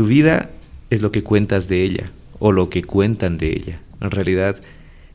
[0.00, 0.48] Tu vida
[0.88, 3.82] es lo que cuentas de ella o lo que cuentan de ella.
[4.00, 4.58] En realidad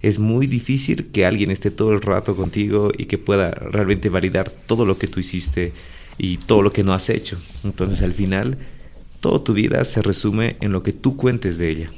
[0.04, 4.52] es muy difícil que alguien esté todo el rato contigo y que pueda realmente validar
[4.52, 5.74] todo lo que tú hiciste
[6.20, 7.36] y todo lo que no has hecho.
[7.64, 8.60] Entonces al final,
[9.22, 11.92] toda tu vida se resume en lo que tú cuentes de ella.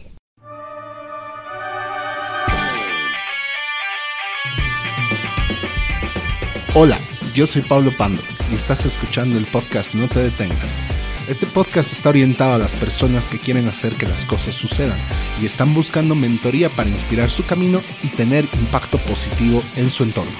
[6.74, 6.98] Hola,
[7.36, 10.97] yo soy Pablo Pando y estás escuchando el podcast No te detengas.
[11.28, 14.98] Este podcast está orientado a las personas que quieren hacer que las cosas sucedan
[15.42, 20.32] y están buscando mentoría para inspirar su camino y tener impacto positivo en su entorno.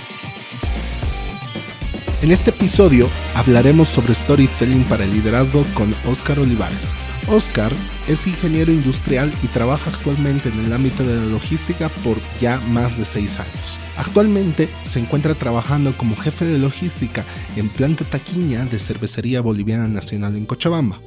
[2.22, 6.96] En este episodio hablaremos sobre storytelling para el liderazgo con Oscar Olivares.
[7.30, 7.74] Oscar
[8.08, 12.98] es ingeniero industrial y trabaja actualmente en el ámbito de la logística por ya más
[12.98, 13.78] de seis años.
[13.98, 17.26] Actualmente se encuentra trabajando como jefe de logística
[17.58, 21.02] en Planta Taquiña de Cervecería Boliviana Nacional en Cochabamba.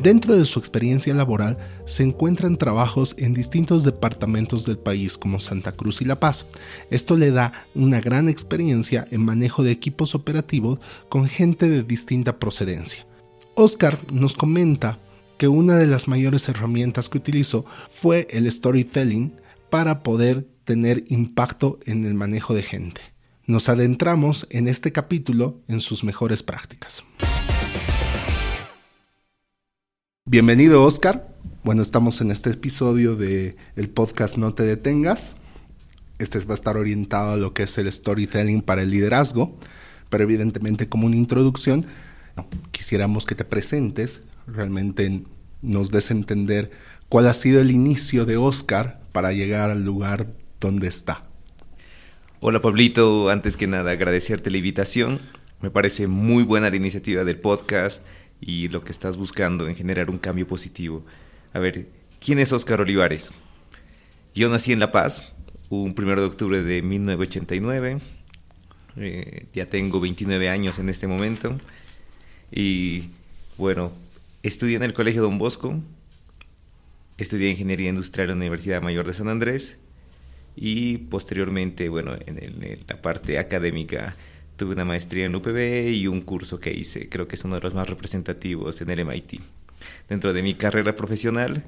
[0.00, 5.72] Dentro de su experiencia laboral se encuentran trabajos en distintos departamentos del país como Santa
[5.72, 6.46] Cruz y La Paz.
[6.90, 10.78] Esto le da una gran experiencia en manejo de equipos operativos
[11.08, 13.06] con gente de distinta procedencia.
[13.56, 14.98] Oscar nos comenta
[15.38, 19.34] que una de las mayores herramientas que utilizó fue el storytelling
[19.70, 23.00] para poder tener impacto en el manejo de gente.
[23.46, 27.04] Nos adentramos en este capítulo en sus mejores prácticas.
[30.24, 31.28] Bienvenido Oscar.
[31.62, 33.56] Bueno, estamos en este episodio de
[33.94, 35.36] podcast No te detengas.
[36.18, 39.54] Este va a estar orientado a lo que es el storytelling para el liderazgo,
[40.08, 41.86] pero evidentemente como una introducción,
[42.72, 45.22] quisiéramos que te presentes, realmente
[45.62, 46.70] nos des entender
[47.08, 50.28] cuál ha sido el inicio de Oscar para llegar al lugar
[50.60, 51.22] donde está.
[52.40, 55.20] Hola Pablito, antes que nada agradecerte la invitación.
[55.60, 58.04] Me parece muy buena la iniciativa del podcast
[58.40, 61.04] y lo que estás buscando en generar un cambio positivo.
[61.52, 61.88] A ver,
[62.20, 63.32] ¿quién es Oscar Olivares?
[64.34, 65.32] Yo nací en La Paz,
[65.70, 68.00] un 1 de octubre de 1989.
[68.98, 71.58] Eh, ya tengo 29 años en este momento.
[72.52, 73.10] Y
[73.56, 73.92] bueno,
[74.46, 75.80] estudié en el Colegio Don Bosco.
[77.18, 79.78] Estudié Ingeniería Industrial en la Universidad Mayor de San Andrés.
[80.54, 84.16] Y posteriormente, bueno, en la parte académica
[84.56, 87.60] Tuve una maestría en UPB y un curso que hice, creo que es uno de
[87.60, 89.40] los más representativos en el MIT.
[90.08, 91.64] Dentro de mi carrera profesional,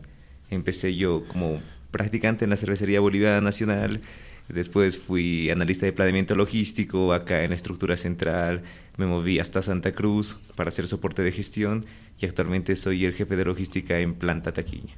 [0.48, 1.60] empecé yo como
[1.90, 4.00] practicante en la Cervecería Boliviana Nacional,
[4.48, 8.62] después fui analista de planeamiento logístico acá en la estructura central,
[8.98, 11.86] me moví hasta Santa Cruz para hacer soporte de gestión
[12.18, 14.96] y actualmente soy el jefe de logística en Planta Taquiña,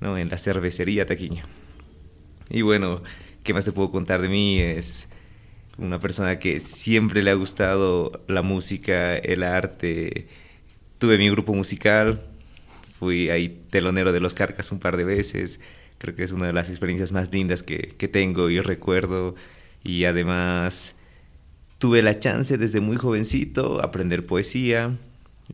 [0.00, 0.16] ¿no?
[0.16, 1.44] en la cervecería Taquiña.
[2.50, 3.02] Y bueno,
[3.42, 4.60] ¿qué más te puedo contar de mí?
[4.60, 5.08] Es
[5.78, 10.28] una persona que siempre le ha gustado la música, el arte.
[10.98, 12.22] Tuve mi grupo musical,
[12.98, 15.60] fui ahí telonero de los Carcas un par de veces.
[15.98, 19.34] Creo que es una de las experiencias más lindas que, tengo y recuerdo.
[19.82, 20.96] Y además
[21.84, 24.96] tuve la chance desde muy jovencito a aprender poesía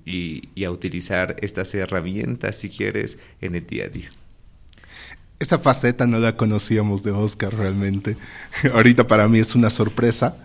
[0.07, 4.11] y, y a utilizar estas herramientas, si quieres, en el día a día.
[5.41, 8.17] Esta faceta no la conocíamos de Oscar realmente.
[8.73, 10.37] Ahorita para mí es una sorpresa.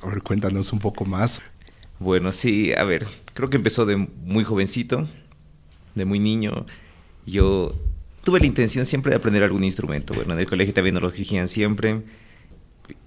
[0.00, 1.42] A ver, cuéntanos un poco más.
[1.98, 5.08] Bueno, sí, a ver, creo que empezó de muy jovencito,
[5.96, 6.66] de muy niño.
[7.26, 7.74] Yo
[8.22, 10.14] tuve la intención siempre de aprender algún instrumento.
[10.14, 12.02] Bueno, en el colegio también nos lo exigían siempre.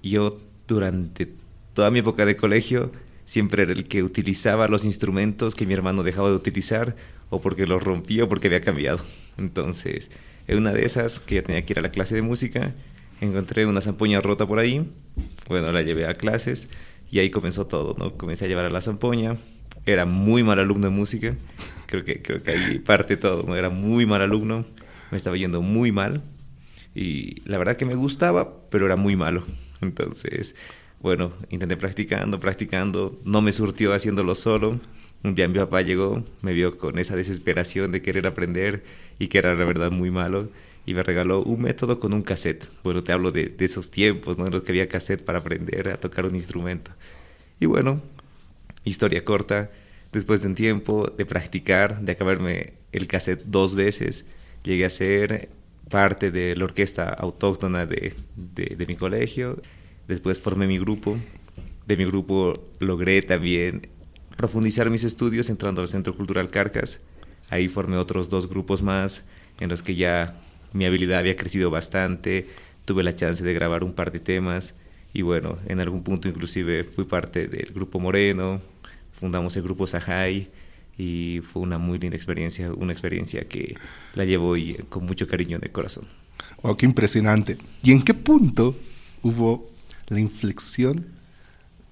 [0.04, 0.38] Yo
[0.68, 1.45] durante
[1.76, 2.92] toda mi época de colegio
[3.26, 6.96] siempre era el que utilizaba los instrumentos que mi hermano dejaba de utilizar
[7.30, 9.00] o porque los rompía o porque había cambiado.
[9.38, 10.10] Entonces,
[10.48, 12.74] en una de esas, que ya tenía que ir a la clase de música,
[13.20, 14.90] encontré una zampoña rota por ahí.
[15.50, 16.70] Bueno, la llevé a clases
[17.12, 18.14] y ahí comenzó todo, ¿no?
[18.18, 19.36] Comencé a llevar a la zampoña.
[19.86, 21.36] Era muy mal alumno de música.
[21.88, 23.56] Creo que, creo que ahí parte todo, ¿no?
[23.56, 24.66] Era muy mal alumno.
[25.12, 26.24] Me estaba yendo muy mal.
[26.94, 29.44] Y la verdad que me gustaba, pero era muy malo.
[29.82, 30.56] Entonces,
[31.02, 33.20] bueno, intenté practicando, practicando.
[33.24, 34.80] No me surtió haciéndolo solo.
[35.24, 38.84] Un día mi papá llegó, me vio con esa desesperación de querer aprender
[39.18, 40.50] y que era la verdad muy malo
[40.86, 42.70] y me regaló un método con un cassette.
[42.84, 44.46] Bueno, te hablo de, esos tiempos, ¿no?
[44.46, 46.92] En los que había cassette para aprender a tocar un instrumento.
[47.60, 48.02] Y bueno,
[48.84, 49.72] historia corta,
[50.12, 54.26] después de un tiempo de practicar, de acabarme el cassette dos veces,
[54.64, 55.50] llegué a ser
[55.90, 58.16] parte de la orquesta autóctona de,
[58.88, 59.62] mi colegio.
[60.08, 61.18] Después formé mi grupo.
[61.86, 63.90] De mi grupo logré también
[64.36, 67.00] profundizar mis estudios entrando al Centro Cultural Carcas.
[67.50, 69.24] Ahí formé otros dos grupos más
[69.60, 70.36] en los que ya
[70.74, 72.48] mi habilidad había crecido bastante,
[72.84, 74.76] tuve la chance de grabar un par de temas
[75.14, 78.62] y bueno, en algún punto inclusive fui parte del grupo Moreno,
[79.14, 80.50] fundamos el grupo Sahai
[80.98, 83.76] y fue una muy linda experiencia, una experiencia que
[84.14, 86.06] la llevo y con mucho cariño de corazón.
[86.62, 87.58] Wow, qué impresionante.
[87.82, 88.76] ¿Y en qué punto
[89.22, 89.70] hubo
[90.08, 91.06] la inflexión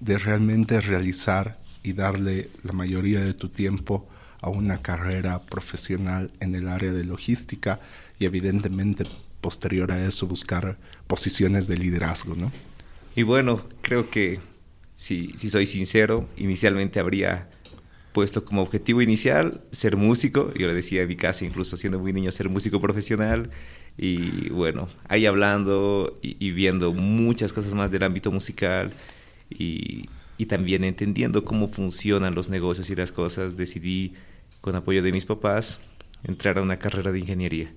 [0.00, 4.08] de realmente realizar y darle la mayoría de tu tiempo
[4.40, 7.80] a una carrera profesional en el área de logística
[8.18, 9.04] y evidentemente
[9.40, 12.52] posterior a eso buscar posiciones de liderazgo, ¿no?
[13.16, 14.40] Y bueno, creo que
[14.96, 17.48] si, si soy sincero, inicialmente habría
[18.12, 20.52] puesto como objetivo inicial ser músico.
[20.54, 23.50] Yo le decía en mi casa, incluso siendo muy niño, ser músico profesional.
[23.96, 28.92] Y bueno, ahí hablando y, viendo muchas cosas más del ámbito musical
[29.50, 34.14] y, y, también entendiendo cómo funcionan los negocios y las cosas, decidí,
[34.60, 35.80] con apoyo de mis papás,
[36.24, 37.72] entrar a una carrera de ingeniería.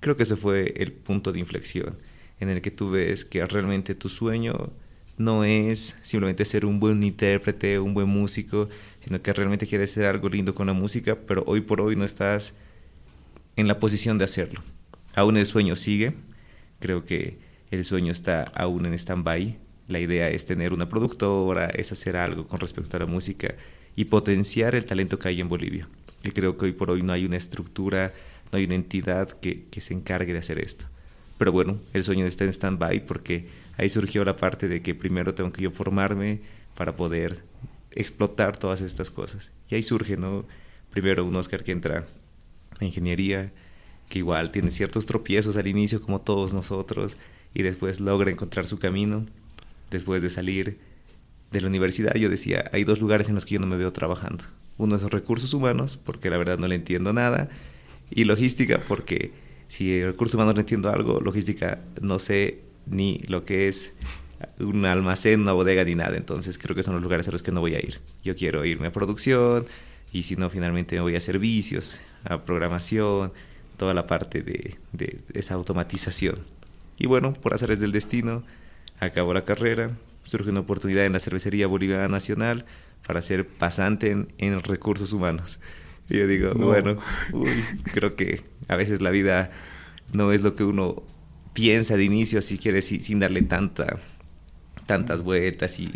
[0.00, 1.96] Creo que ese fue el punto de inflexión
[2.40, 4.70] en el que tú ves que realmente tu sueño
[5.18, 8.70] no es simplemente ser un buen intérprete, un buen músico,
[9.04, 12.06] sino que realmente quieres hacer algo lindo con la música, pero hoy por hoy no
[12.06, 12.54] estás
[13.56, 14.62] en la posición de hacerlo.
[15.14, 16.14] Aún el sueño sigue,
[16.78, 17.38] creo que
[17.70, 19.58] el sueño está aún en stand-by.
[19.88, 23.54] La idea es tener una productora, es hacer algo con respecto a la música
[23.96, 25.88] y potenciar el talento que hay en Bolivia.
[26.22, 28.12] Y creo que hoy por hoy no hay una estructura,
[28.52, 30.86] no hay una entidad que, se encargue de hacer esto.
[31.38, 33.48] Pero bueno, el sueño está en stand-by porque
[33.78, 36.40] ahí surgió la parte de que primero tengo que yo formarme
[36.76, 37.42] para poder
[37.92, 39.50] explotar todas estas cosas.
[39.68, 40.44] Y ahí surge, ¿no?
[40.90, 42.06] Primero un Oscar que entra
[42.78, 43.52] en ingeniería,
[44.10, 47.16] que igual tiene ciertos tropiezos al inicio como todos nosotros,
[47.54, 49.24] y después logra encontrar su camino.
[49.90, 50.78] Después de salir
[51.50, 53.92] de la universidad, yo decía, hay dos lugares en los que yo no me veo
[53.92, 54.44] trabajando.
[54.76, 57.48] Uno es recursos humanos, porque la verdad no le entiendo nada,
[58.10, 59.32] y logística, porque
[59.68, 63.92] si recursos humanos no entiendo algo, logística no sé ni lo que es
[64.58, 66.16] un almacén, una bodega ni nada.
[66.16, 68.00] Entonces creo que son los lugares a los que no voy a ir.
[68.24, 69.66] Yo quiero irme a producción
[70.12, 73.32] y si no, finalmente me voy a servicios, a programación,
[73.80, 74.76] toda la parte de,
[75.32, 76.40] esa automatización.
[76.98, 78.44] Y bueno, por hacer del destino,
[78.98, 79.92] acabo la carrera,
[80.24, 82.66] surge una oportunidad en la Cervecería Boliviana Nacional
[83.06, 85.60] para ser pasante en recursos humanos.
[86.10, 86.98] Y yo digo, bueno,
[87.94, 89.50] creo que a veces la vida
[90.12, 91.02] no es lo que uno
[91.54, 93.98] piensa de inicio, si quiere, sin darle tanta,
[94.84, 95.90] tantas vueltas y,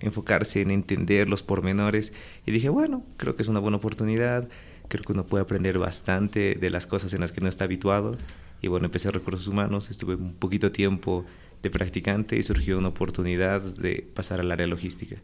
[0.00, 2.12] enfocarse en entender los pormenores.
[2.44, 4.50] Y dije, bueno, creo que es una buena oportunidad,
[4.90, 8.18] creo que uno puede aprender bastante de las cosas en las que no está habituado.
[8.60, 11.24] Y bueno, empecé recursos humanos, estuve un poquito tiempo
[11.62, 15.16] de practicante y surgió una oportunidad de pasar al área logística.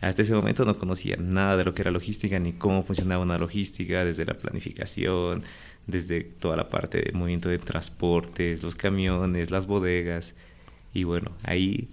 [0.00, 3.38] Hasta ese momento no conocía nada de lo que era logística ni cómo funcionaba una
[3.38, 5.42] logística, desde la planificación,
[5.86, 10.34] desde toda la parte de movimiento de transportes, los camiones, las bodegas.
[10.94, 11.88] Y bueno, ahí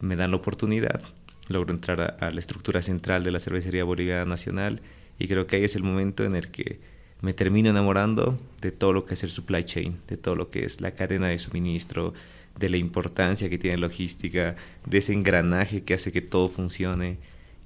[0.00, 1.02] me dan la oportunidad,
[1.48, 4.82] logro entrar a, la estructura central de la Cervecería Boliviana Nacional
[5.22, 6.80] y creo que ahí es el momento en el que
[7.20, 10.64] me termino enamorando de todo lo que es el supply chain, de todo lo que
[10.64, 12.12] es la cadena de suministro,
[12.58, 17.18] de la importancia que tiene logística, de ese engranaje que hace que todo funcione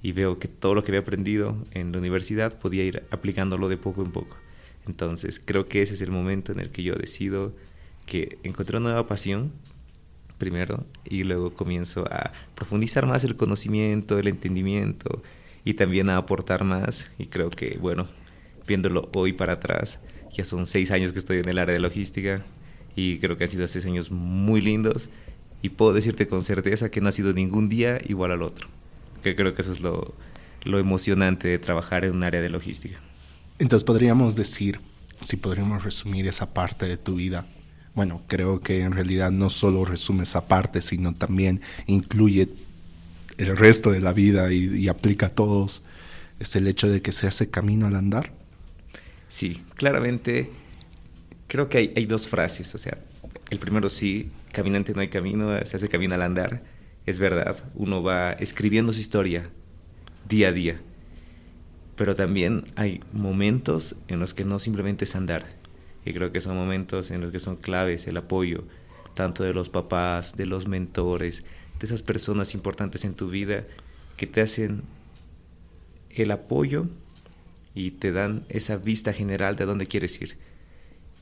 [0.03, 3.77] y veo que todo lo que había aprendido en la universidad podía ir aplicándolo de
[3.77, 4.37] poco en poco.
[4.85, 7.55] Entonces creo que ese es el momento en el que yo decido
[8.05, 9.51] que encontré una nueva pasión
[10.37, 15.23] primero y luego comienzo a profundizar más el conocimiento, el entendimiento
[15.67, 18.07] y también a aportar más y creo que bueno,
[18.65, 19.99] viéndolo hoy para atrás,
[20.31, 22.41] ya son seis años que estoy en el área de logística,
[22.95, 25.09] y creo que han sido seis años muy lindos
[25.61, 28.69] y puedo decirte con certeza que no ha sido ningún día igual al otro.
[29.21, 30.13] Que creo que eso es lo,
[30.63, 32.99] lo emocionante de trabajar en un área de logística.
[33.59, 34.79] Entonces podríamos decir,
[35.21, 37.45] si podríamos resumir esa parte de tu vida,
[37.93, 42.47] bueno, creo que en realidad no solo resume esa parte, sino también incluye
[43.37, 45.83] el resto de la vida y, aplica a todos,
[46.39, 48.31] es el hecho de que se hace camino al andar.
[49.29, 50.49] Sí, claramente
[51.47, 52.97] creo que hay, dos frases, o sea,
[53.49, 56.63] el primero sí, caminante no hay camino, se hace camino al andar,
[57.05, 59.49] es verdad, uno va escribiendo su historia
[60.27, 60.81] día a día,
[61.95, 65.45] pero también hay momentos en los que no simplemente es andar,
[66.05, 68.63] y creo que son momentos en los que son claves el apoyo,
[69.13, 71.43] tanto de los papás, de los mentores,
[71.79, 73.65] de esas personas importantes en tu vida
[74.15, 74.83] que te hacen
[76.09, 76.87] el apoyo
[77.75, 80.37] y te dan esa vista general de dónde quieres ir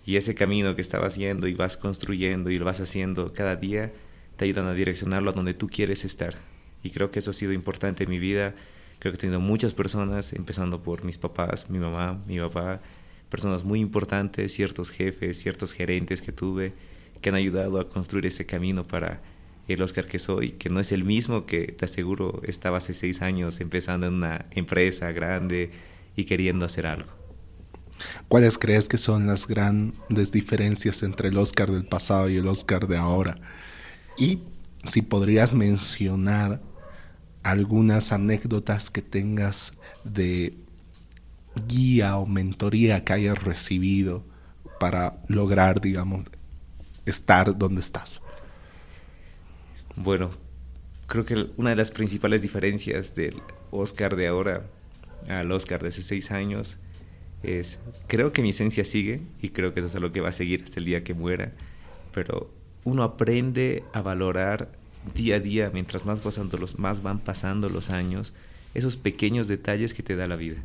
[0.06, 3.92] y ese camino que estabas haciendo y vas construyendo y lo vas haciendo cada día,
[4.38, 6.36] te ayudan a direccionarlo a donde tú quieres estar.
[6.84, 8.54] Y creo que eso ha sido importante en mi vida.
[9.00, 12.82] Creo que he tenido muchas personas, empezando por mis papás, mi mamá, mi papá,
[13.30, 16.74] personas muy importantes, ciertos jefes, ciertos gerentes que tuve,
[17.22, 19.22] que han ayudado a construir ese camino para
[19.74, 23.22] el Oscar que soy, que no es el mismo que te aseguro estaba hace seis
[23.22, 25.72] años empezando en una empresa grande
[26.16, 27.10] y queriendo hacer algo.
[28.28, 32.88] ¿Cuáles crees que son las grandes diferencias entre el Oscar del pasado y el Oscar
[32.88, 33.38] de ahora?
[34.18, 34.40] Y
[34.84, 36.62] si podrías mencionar
[37.44, 40.58] algunas anécdotas que tengas de
[41.68, 44.26] guía o mentoría que hayas recibido
[44.80, 46.26] para lograr, digamos,
[47.06, 48.22] estar donde estás.
[49.96, 50.32] Bueno,
[51.08, 54.66] creo que una de las principales diferencias del Oscar de ahora
[55.28, 56.78] al Oscar de hace seis años
[57.44, 60.34] es, creo que mi esencia sigue y creo que eso es algo que va a
[60.34, 61.54] seguir hasta el día que muera,
[62.14, 62.52] pero
[62.84, 64.70] uno aprende a valorar
[65.14, 68.34] día a día, mientras más, pasando los, más van pasando los años,
[68.74, 70.64] esos pequeños detalles que te da la vida.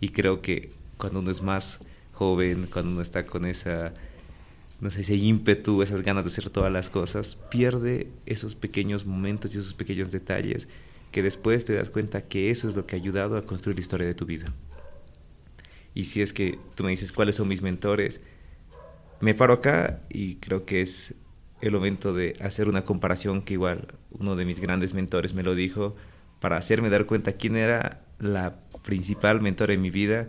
[0.00, 1.80] Y creo que cuando uno es más
[2.12, 3.92] joven, cuando uno está con esa
[4.82, 9.54] no sé, ese ímpetu, esas ganas de hacer todas las cosas, pierde esos pequeños momentos
[9.54, 10.68] y esos pequeños detalles
[11.12, 13.82] que después te das cuenta que eso es lo que ha ayudado a construir la
[13.82, 14.52] historia de tu vida.
[15.94, 18.20] Y si es que tú me dices cuáles son mis mentores,
[19.20, 21.14] me paro acá y creo que es
[21.60, 25.54] el momento de hacer una comparación que igual uno de mis grandes mentores me lo
[25.54, 25.94] dijo
[26.40, 30.28] para hacerme dar cuenta quién era la principal mentora en mi vida.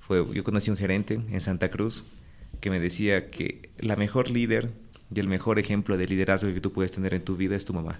[0.00, 2.04] Fue, yo conocí un gerente en Santa Cruz
[2.64, 4.70] que me decía que la mejor líder
[5.14, 7.74] y el mejor ejemplo de liderazgo que tú puedes tener en tu vida es tu
[7.74, 7.98] mamá.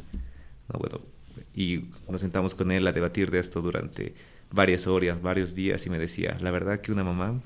[0.72, 1.02] bueno,
[1.54, 4.14] y nos sentamos con él a debatir de esto durante
[4.50, 7.42] varias horas, varios días, y me decía, la verdad que una mamá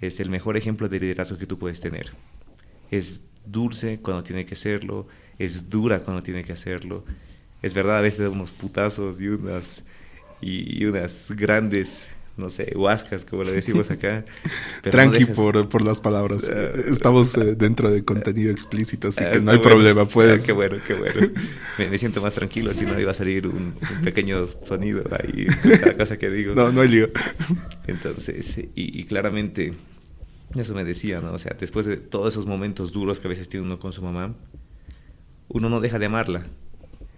[0.00, 2.12] es el mejor ejemplo de liderazgo que tú puedes tener.
[2.90, 5.06] Es dulce cuando tiene que serlo,
[5.38, 7.04] es dura cuando tiene que hacerlo.
[7.60, 9.84] Es verdad, a veces da unos putazos y unas,
[10.40, 14.24] y unas grandes no sé, huascas, como le decimos acá.
[14.82, 16.50] Tranqui por, por, las palabras.
[16.50, 20.44] Ah, Estamos eh, dentro de contenido explícito, así ah, que no hay problema, ah, puedes.
[20.44, 21.30] qué bueno, qué bueno.
[21.78, 25.46] Me, siento más tranquilo, si no iba a salir un, pequeño sonido ahí,
[25.80, 26.54] cada cosa que digo.
[26.64, 27.08] No, no hay lío.
[27.86, 29.72] Entonces, y, y, claramente,
[30.54, 31.32] eso me decía, ¿no?
[31.32, 34.02] O sea, después de todos esos momentos duros que a veces tiene uno con su
[34.02, 34.34] mamá,
[35.48, 36.46] uno no deja de amarla,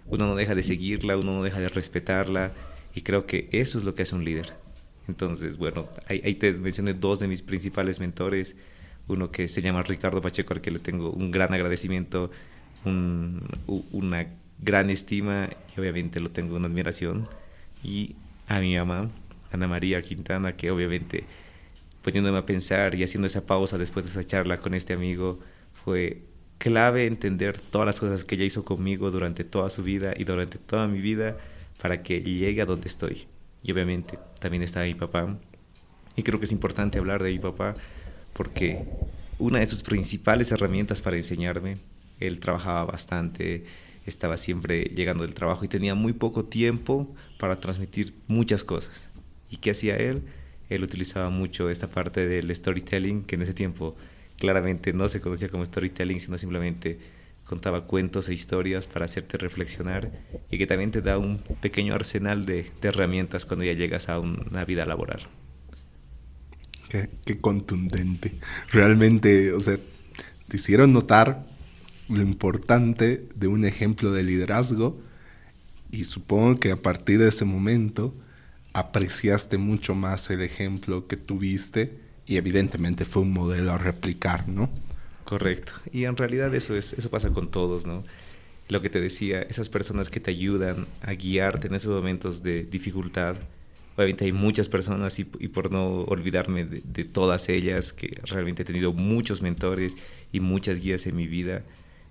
[0.07, 2.51] uno no deja de seguirla, uno no deja de respetarla,
[2.95, 4.53] y creo que eso es lo que hace un líder
[5.07, 8.55] entonces, bueno, ahí, te mencioné dos de mis principales mentores.
[9.07, 12.29] Uno que se llama Ricardo Pacheco, al que le tengo un gran agradecimiento,
[12.85, 14.27] una
[14.59, 17.27] gran estima y obviamente lo tengo una admiración.
[17.83, 18.15] Y
[18.47, 19.09] a mi mamá,
[19.51, 21.23] Ana María Quintana, que obviamente
[22.01, 25.39] poniéndome a pensar y haciendo esa pausa después de esa charla con este amigo,
[25.85, 26.21] fue
[26.57, 30.57] clave entender todas las cosas que ella hizo conmigo durante toda su vida y durante
[30.57, 31.37] toda mi vida
[31.81, 33.27] para que llegue a donde estoy
[33.63, 35.37] y obviamente también está mi papá.
[36.15, 37.75] Y creo que es importante hablar de mi papá
[38.33, 38.85] porque
[39.39, 41.77] una de sus principales herramientas para enseñarme,
[42.19, 43.65] él trabajaba bastante,
[44.05, 49.09] estaba siempre llegando del trabajo y tenía muy poco tiempo para transmitir muchas cosas.
[49.49, 50.23] ¿Y qué hacía él?
[50.69, 53.95] Él utilizaba mucho esta parte del storytelling, que en ese tiempo
[54.37, 56.99] claramente no se conocía como storytelling, sino simplemente
[57.47, 60.11] contaba cuentos e historias para hacerte reflexionar
[60.51, 64.65] y que también te da un pequeño arsenal de, herramientas cuando ya llegas a una
[64.65, 65.21] vida laboral.
[66.89, 68.37] Qué, qué, contundente.
[68.69, 69.77] Realmente, o sea,
[70.47, 71.45] te hicieron notar
[72.09, 75.01] lo importante de un ejemplo de liderazgo
[75.91, 78.13] y supongo que a partir de ese momento
[78.73, 84.69] apreciaste mucho más el ejemplo que tuviste y evidentemente fue un modelo a replicar, ¿no?
[85.27, 85.73] Correcto.
[85.91, 88.05] Y en realidad eso es, eso pasa con todos, ¿no?
[88.69, 92.63] Lo que te decía, esas personas que te ayudan a guiarte en esos momentos de
[92.63, 93.35] dificultad.
[93.97, 98.93] Obviamente hay muchas personas y, por no olvidarme de, todas ellas, que realmente he tenido
[98.93, 99.97] muchos mentores
[100.31, 101.63] y muchas guías en mi vida,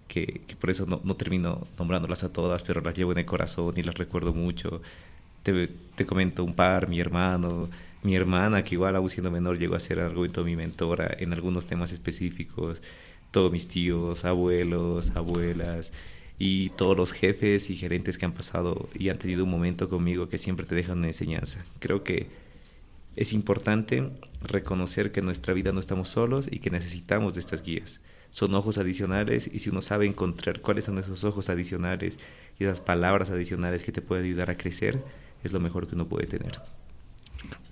[0.09, 3.73] que, por eso no, no, termino nombrándolas a todas, pero las llevo en el corazón
[3.79, 4.83] y las recuerdo mucho.
[5.43, 7.71] Te, te comento un par, mi hermano,
[8.03, 11.67] mi hermana, que igual aún siendo menor llegó a ser algo mi mentora en algunos
[11.67, 12.83] temas específicos
[13.31, 15.93] todos mis tíos, abuelos, abuelas
[16.39, 20.29] y todos los jefes y gerentes que han pasado y han tenido un momento conmigo
[20.29, 21.65] que siempre te dejan una enseñanza.
[21.79, 22.27] Creo que
[23.17, 24.11] es importante
[24.43, 28.01] reconocer que en nuestra vida no estamos solos y que necesitamos de estas guías.
[28.31, 32.19] Son ojos adicionales y si uno sabe encontrar cuáles son esos ojos adicionales
[32.59, 35.03] y esas palabras adicionales que te pueden ayudar a crecer,
[35.43, 36.61] es lo mejor que uno puede tener.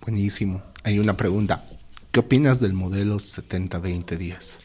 [0.01, 0.63] Buenísimo.
[0.83, 1.65] Hay una pregunta.
[2.11, 4.61] ¿Qué opinas del modelo 70-20-10?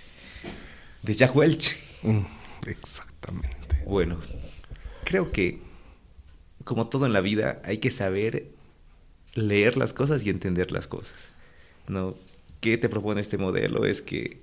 [1.04, 1.78] De Jack Welch.
[2.04, 2.22] Mm,
[2.68, 3.84] exactamente.
[3.86, 4.20] Bueno,
[5.04, 5.60] creo que
[6.64, 8.48] como todo en la vida hay que saber
[9.34, 11.32] leer las cosas y entender las cosas.
[11.88, 12.16] ¿no?
[12.62, 13.86] ¿Qué te propone este modelo?
[13.86, 14.40] Es que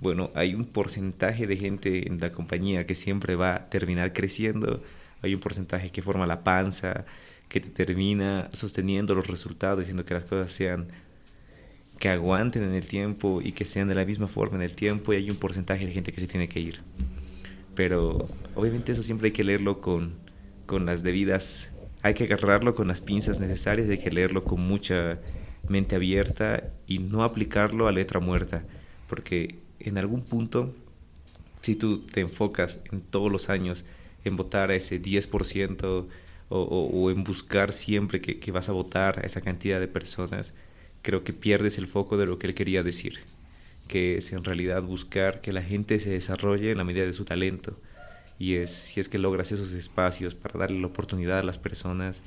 [0.00, 4.82] bueno, hay un porcentaje de gente en la compañía que siempre va a terminar creciendo,
[5.22, 7.04] hay un porcentaje que forma la panza,
[7.48, 10.88] que te termina sosteniendo los resultados, diciendo que las cosas sean
[11.98, 15.12] que aguanten en el tiempo y que sean de la misma forma en el tiempo
[15.12, 16.80] y hay un porcentaje de gente que se tiene que ir.
[17.74, 20.14] Pero obviamente eso siempre hay que leerlo con,
[20.66, 21.70] con las debidas,
[22.02, 25.18] hay que agarrarlo con las pinzas necesarias, hay que leerlo con mucha
[25.68, 28.64] mente abierta y no aplicarlo a letra muerta,
[29.08, 30.74] porque en algún punto,
[31.62, 33.84] si tú te enfocas en todos los años
[34.24, 36.06] en votar a ese 10%
[36.50, 40.54] o, o, en buscar siempre que, que vas a votar a esa cantidad de personas,
[41.08, 43.20] creo que pierdes el foco de lo que él quería decir,
[43.86, 47.24] que es en realidad buscar que la gente se desarrolle en la medida de su
[47.24, 47.80] talento.
[48.38, 52.22] Y es si es que logras esos espacios para darle la oportunidad a las personas,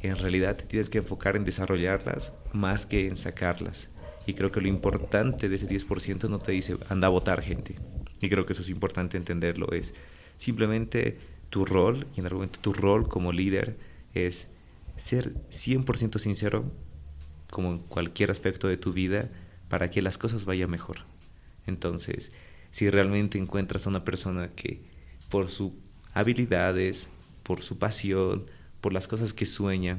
[0.00, 3.88] en realidad te tienes que enfocar en desarrollarlas más que en sacarlas.
[4.26, 7.76] Y creo que lo importante de ese 10% no te dice anda a votar gente.
[8.20, 9.70] Y creo que eso es importante entenderlo.
[9.70, 9.94] Es
[10.38, 11.18] simplemente
[11.50, 13.76] tu rol, y en algún momento tu rol como líder
[14.12, 14.48] es
[14.96, 16.64] ser 100% sincero
[17.52, 19.28] como en cualquier aspecto de tu vida,
[19.68, 21.00] para que las cosas vayan mejor.
[21.66, 22.32] Entonces,
[22.70, 24.80] si realmente encuentras a una persona que
[25.28, 25.72] por sus
[26.14, 27.10] habilidades,
[27.42, 28.46] por su pasión,
[28.80, 29.98] por las cosas que sueña,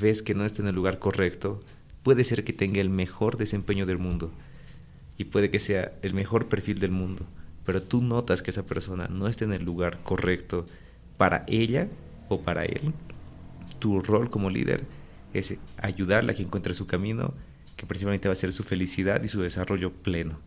[0.00, 1.60] ves que no está en el lugar correcto,
[2.02, 4.32] puede ser que tenga el mejor desempeño del mundo
[5.16, 7.26] y puede que sea el mejor perfil del mundo,
[7.64, 10.66] pero tú notas que esa persona no está en el lugar correcto
[11.16, 11.86] para ella
[12.28, 12.92] o para él,
[13.78, 14.97] tu rol como líder
[15.32, 17.34] es ayudarla a que encuentre su camino,
[17.76, 20.38] que principalmente va a ser su felicidad y su desarrollo pleno.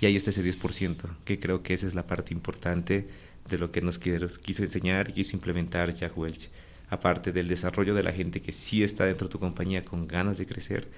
[0.00, 3.08] Y ahí está ese 10%, que creo que esa es la parte importante
[3.48, 6.50] de lo que nos quiso enseñar y quiso implementar Jack Welch.
[6.88, 10.38] Aparte del desarrollo de la gente que sí está dentro de tu compañía con ganas
[10.38, 10.88] de crecer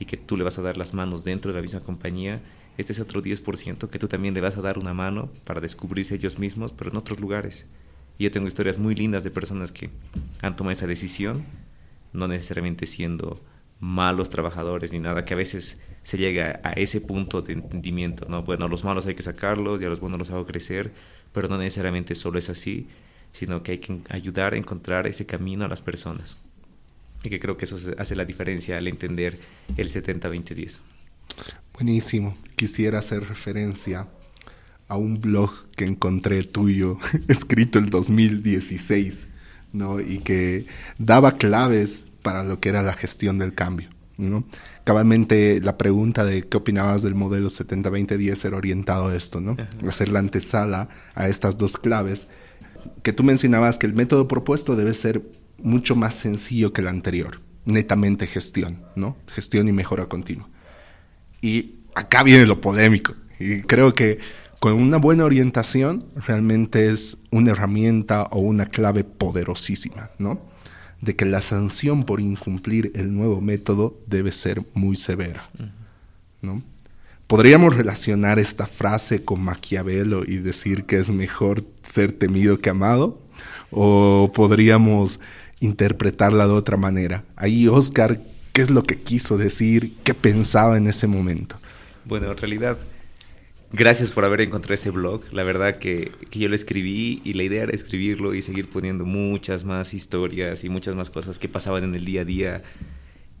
[0.00, 2.40] y que tú le vas a dar las manos dentro de la misma compañía,
[2.78, 6.16] este es otro 10% que tú también le vas a dar una mano para descubrirse
[6.16, 7.66] ellos mismos, pero en otros lugares.
[8.18, 9.90] Y yo tengo historias muy lindas de personas que
[10.40, 11.44] han tomado esa decisión
[12.16, 13.40] no necesariamente siendo
[13.80, 18.42] malos trabajadores ni nada, que a veces se llega a ese punto de entendimiento, ¿no?
[18.42, 20.92] Bueno, los malos hay que sacarlos y a los buenos los hago crecer,
[21.32, 22.88] pero no necesariamente solo es así,
[23.32, 26.38] sino que hay que ayudar a encontrar ese camino a las personas.
[27.22, 29.38] Y que creo que eso hace la diferencia al entender
[29.76, 30.80] el 70-20-10.
[31.74, 32.36] Buenísimo.
[32.54, 34.08] Quisiera hacer referencia
[34.88, 36.98] a un blog que encontré tuyo,
[37.28, 39.26] escrito en 2016,
[39.72, 40.00] ¿no?
[40.00, 40.66] Y que
[40.98, 43.88] daba claves para lo que era la gestión del cambio.
[44.18, 44.42] ¿no?
[44.82, 49.56] Cabalmente la pregunta de qué opinabas del modelo 70-20-10 era orientado a esto, ¿no?
[49.86, 52.26] Hacer la antesala a estas dos claves.
[53.04, 55.22] Que tú mencionabas que el método propuesto debe ser
[55.62, 59.16] mucho más sencillo que el anterior, netamente gestión, ¿no?
[59.28, 60.48] Gestión y mejora continua.
[61.40, 63.14] Y acá viene lo polémico.
[63.38, 64.18] Y creo que
[64.58, 70.55] con una buena orientación realmente es una herramienta o una clave poderosísima, ¿no?
[71.00, 75.48] De que la sanción por incumplir el nuevo método debe ser muy severa.
[76.42, 76.62] ¿no?
[77.26, 83.20] Podríamos relacionar esta frase con Maquiavelo y decir que es mejor ser temido que amado,
[83.70, 85.20] o podríamos
[85.60, 87.24] interpretarla de otra manera.
[87.34, 88.20] Ahí Oscar,
[88.52, 89.96] ¿qué es lo que quiso decir?
[90.04, 91.56] ¿Qué pensaba en ese momento?
[92.04, 92.78] Bueno, en realidad
[93.72, 95.22] Gracias por haber encontrado ese blog.
[95.32, 99.04] La verdad que, que, yo lo escribí y la idea era escribirlo y seguir poniendo
[99.04, 102.62] muchas más historias y muchas más cosas que pasaban en el día a día.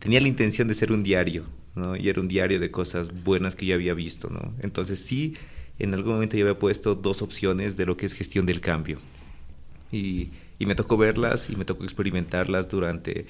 [0.00, 1.44] Tenía la intención de ser un diario,
[1.76, 1.96] ¿no?
[1.96, 4.52] Y era un diario de cosas buenas que yo había visto, ¿no?
[4.60, 5.34] Entonces sí,
[5.78, 8.98] en algún momento yo había puesto dos opciones de lo que es gestión del cambio.
[9.92, 13.26] Y, y me tocó verlas y me tocó experimentarlas durante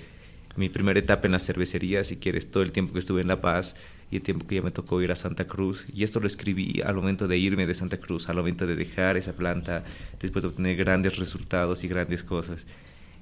[0.56, 3.42] mi primera etapa en la cervecería, si quieres, todo el tiempo que estuve en La
[3.42, 3.76] Paz
[4.10, 5.84] y el tiempo que ya me tocó ir a Santa Cruz.
[5.92, 9.16] Y esto lo escribí al momento de irme de Santa Cruz, al momento de dejar
[9.16, 9.84] esa planta,
[10.20, 12.66] después de obtener grandes resultados y grandes cosas.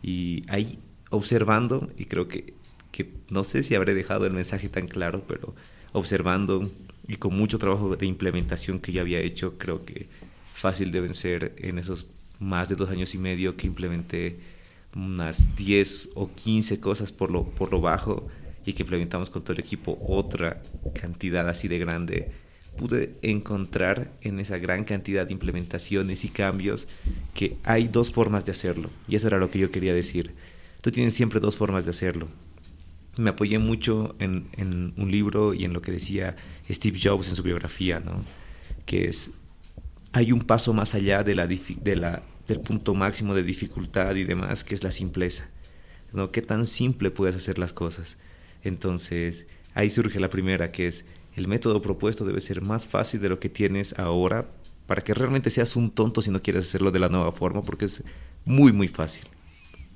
[0.02, 0.78] Y ahí
[1.10, 2.54] observando, y creo que,
[2.92, 5.54] que no sé si habré dejado el mensaje tan claro, pero
[5.92, 6.70] observando
[7.06, 10.08] y con mucho trabajo de implementación que ya había hecho, creo que
[10.52, 12.06] fácil deben ser en esos
[12.40, 14.38] más de dos años y medio que implementé
[14.94, 18.28] unas 10 o 15 cosas por lo, por lo bajo
[18.66, 20.62] y que implementamos con todo el equipo otra
[20.94, 22.32] cantidad así de grande,
[22.76, 26.88] pude encontrar en esa gran cantidad de implementaciones y cambios
[27.32, 28.90] que hay dos formas de hacerlo.
[29.08, 30.34] Y eso era lo que yo quería decir.
[30.82, 32.28] Tú tienes siempre dos formas de hacerlo.
[33.16, 36.36] Me apoyé mucho en, un libro y en lo que decía
[36.68, 38.24] Steve Jobs en su biografía, ¿no?
[38.86, 39.30] que es,
[40.12, 44.90] hay un paso más allá del punto máximo de dificultad y demás, que es la
[44.90, 45.48] simpleza.
[46.12, 46.32] ¿no?
[46.32, 48.18] ¿Qué tan simple puedes hacer las cosas?
[48.64, 51.04] Entonces, ahí surge la primera, que es
[51.36, 54.46] el método propuesto debe ser más fácil de lo que tienes ahora
[54.86, 57.86] para que realmente seas un tonto si no quieres hacerlo de la nueva forma, porque
[57.86, 58.04] es
[58.44, 59.24] muy, muy fácil.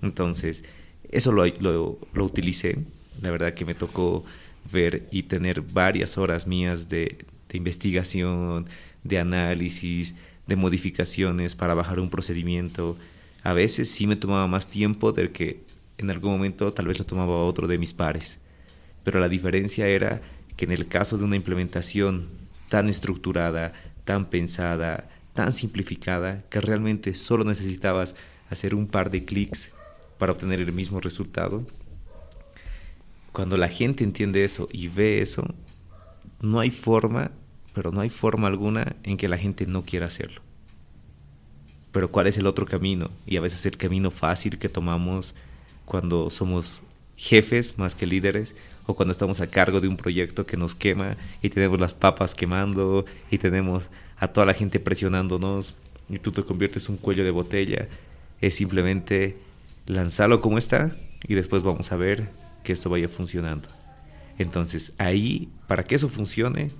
[0.02, 0.64] Entonces,
[1.10, 2.78] eso lo, lo, utilicé.
[3.20, 4.24] La verdad que me tocó
[4.72, 8.66] ver y tener varias horas mías de, de investigación,
[9.04, 10.14] de análisis,
[10.46, 12.96] de modificaciones para bajar un procedimiento.
[13.42, 15.60] A veces sí me tomaba más tiempo del que
[15.98, 18.38] en algún momento tal vez lo tomaba otro de mis pares.
[19.08, 20.20] Pero la diferencia era
[20.54, 22.28] que en el caso de una implementación
[22.68, 23.72] tan estructurada,
[24.04, 28.14] tan pensada, tan simplificada, que realmente solo necesitabas
[28.50, 29.70] hacer un par de clics
[30.18, 31.66] para obtener el mismo resultado,
[33.32, 35.54] cuando la gente entiende eso y ve eso,
[36.42, 37.30] no hay forma,
[37.72, 40.42] pero no hay forma alguna en que la gente no quiera hacerlo.
[41.92, 43.10] Pero ¿cuál es el otro camino?
[43.26, 45.34] Y a veces el camino fácil que tomamos
[45.86, 46.82] cuando somos
[47.16, 48.54] jefes más que líderes
[48.88, 52.34] o cuando estamos a cargo de un proyecto que nos quema y tenemos las papas
[52.34, 53.86] quemando y tenemos
[54.18, 55.74] a toda la gente presionándonos
[56.08, 57.86] y tú te conviertes en un cuello de botella,
[58.40, 59.36] es simplemente
[59.84, 62.30] lanzarlo como está y después vamos a ver
[62.64, 63.68] que esto vaya funcionando.
[64.38, 66.70] Entonces ahí, para que eso funcione,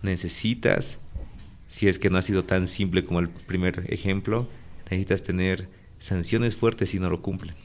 [0.00, 1.00] necesitas,
[1.66, 4.48] si es que no ha sido tan simple como el primer ejemplo,
[4.84, 5.68] necesitas tener
[5.98, 7.56] sanciones fuertes si no lo cumplen.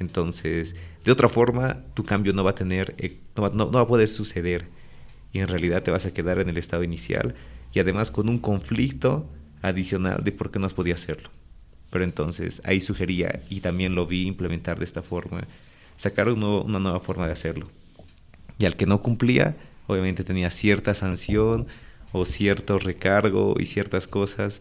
[0.00, 0.76] Entonces,
[1.08, 4.66] de otra forma, tu cambio no va a tener, eh, no, va a poder suceder
[5.32, 7.34] y en realidad te vas a quedar en el estado inicial
[7.72, 9.26] y además con un conflicto
[9.62, 11.30] adicional de por qué no has podido hacerlo.
[11.88, 15.44] Pero entonces ahí sugería, y también lo vi implementar de esta forma,
[15.96, 17.70] sacar una nueva forma de hacerlo.
[18.58, 21.68] Y al que no cumplía, obviamente tenía cierta sanción
[22.12, 24.60] o cierto recargo y ciertas cosas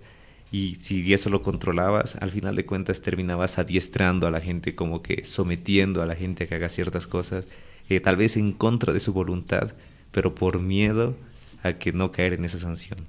[0.51, 5.01] y si eso lo controlabas, al final de cuentas terminabas adiestrando a la gente, como
[5.01, 7.47] que sometiendo a la gente a que haga ciertas cosas,
[7.89, 9.73] eh, tal vez en contra de su voluntad,
[10.11, 11.15] pero por miedo
[11.63, 12.99] a que no caer en esa sanción.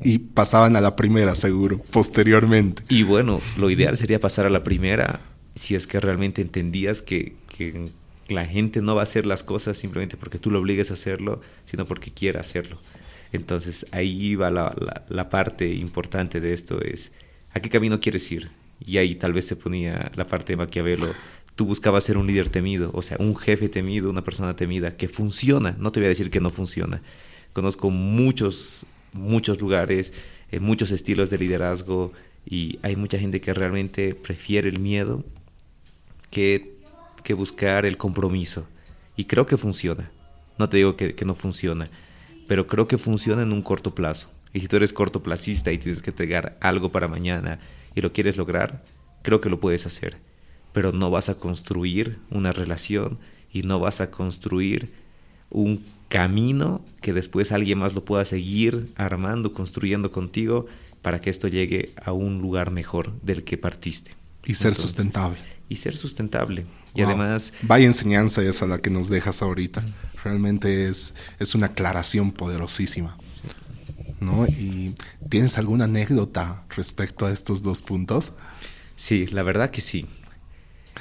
[0.00, 2.82] Y pasaban a la primera, seguro, posteriormente.
[2.88, 5.20] Y bueno, lo ideal sería pasar a la primera
[5.56, 7.90] si es que realmente entendías que, que
[8.28, 11.40] la gente no va a hacer las cosas simplemente porque tú lo obligues a hacerlo,
[11.66, 12.78] sino porque quiera hacerlo.
[13.32, 17.12] Entonces ahí va la, parte importante de esto, es
[17.52, 18.50] a qué camino quieres ir.
[18.84, 21.08] Y ahí tal vez se ponía la parte de Maquiavelo.
[21.54, 25.08] Tú buscabas ser un líder temido, o sea, un jefe temido, una persona temida, que
[25.08, 25.74] funciona.
[25.78, 27.02] No te voy a decir que no funciona.
[27.52, 30.12] Conozco muchos, muchos lugares,
[30.50, 32.12] eh, muchos estilos de liderazgo
[32.44, 35.24] y hay mucha gente que realmente prefiere el miedo
[36.30, 36.76] que,
[37.24, 38.68] que buscar el compromiso.
[39.16, 40.10] Y creo que funciona.
[40.58, 41.90] No te digo que, que no funciona
[42.46, 44.30] pero creo que funciona en un corto plazo.
[44.52, 47.58] Y si tú eres cortoplacista y tienes que entregar algo para mañana
[47.94, 48.82] y lo quieres lograr,
[49.22, 50.16] creo que lo puedes hacer.
[50.72, 53.18] Pero no vas a construir una relación
[53.52, 54.92] y no vas a construir
[55.50, 60.66] un camino que después alguien más lo pueda seguir armando, construyendo contigo
[61.02, 64.12] para que esto llegue a un lugar mejor del que partiste.
[64.44, 65.38] Y ser sustentable.
[65.68, 66.66] Y ser sustentable.
[66.94, 67.52] Y además...
[67.62, 69.84] Vaya enseñanza esa la que nos dejas ahorita.
[70.22, 73.16] Realmente es, es una aclaración poderosísima.
[74.20, 74.46] ¿no?
[74.46, 74.94] ¿Y
[75.28, 78.32] tienes alguna anécdota respecto a estos dos puntos?
[78.94, 80.06] Sí, la verdad que sí.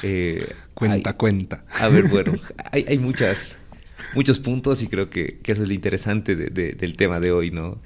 [0.03, 1.65] Eh, cuenta, cuenta.
[1.79, 2.33] A ver, bueno,
[2.71, 3.57] hay, hay, muchas,
[4.13, 7.81] muchos puntos y creo que, que eso es lo interesante del tema de hoy, ¿no?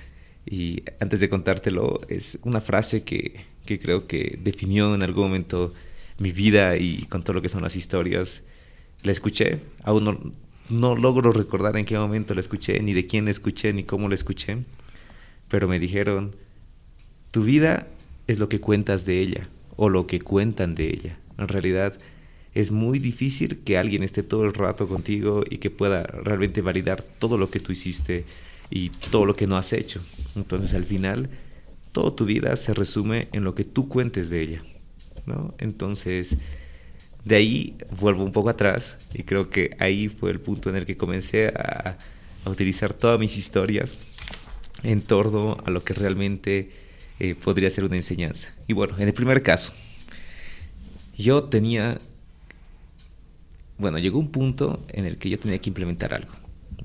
[0.45, 5.73] Y antes de contártelo, es una frase que, que creo que definió en algún momento
[6.19, 8.43] mi vida y con todo lo que son las historias.
[9.03, 10.19] La escuché, aún no,
[10.69, 14.07] no logro recordar en qué momento la escuché, ni de quién la escuché, ni cómo
[14.07, 14.57] la escuché,
[15.47, 16.35] pero me dijeron,
[17.31, 17.87] tu vida
[18.27, 21.17] es lo que cuentas de ella, o lo que cuentan de ella.
[21.37, 21.97] En realidad
[22.53, 27.01] es muy difícil que alguien esté todo el rato contigo y que pueda realmente validar
[27.01, 28.25] todo lo que tú hiciste
[28.69, 30.01] y todo lo que no has hecho.
[30.35, 31.29] Entonces al final,
[31.91, 34.63] toda tu vida se resume en lo que tú cuentes de ella.
[35.25, 35.53] ¿No?
[35.57, 36.37] Entonces,
[37.25, 40.85] de ahí vuelvo un poco atrás y creo que ahí fue el punto en el
[40.85, 41.97] que comencé a,
[42.45, 43.97] utilizar todas mis historias
[44.81, 46.71] en torno a lo que realmente
[47.19, 48.49] eh, podría ser una enseñanza.
[48.65, 49.73] Y bueno, en el primer caso,
[51.15, 51.99] yo tenía,
[53.77, 56.33] bueno, llegó un punto en el que yo tenía que implementar algo,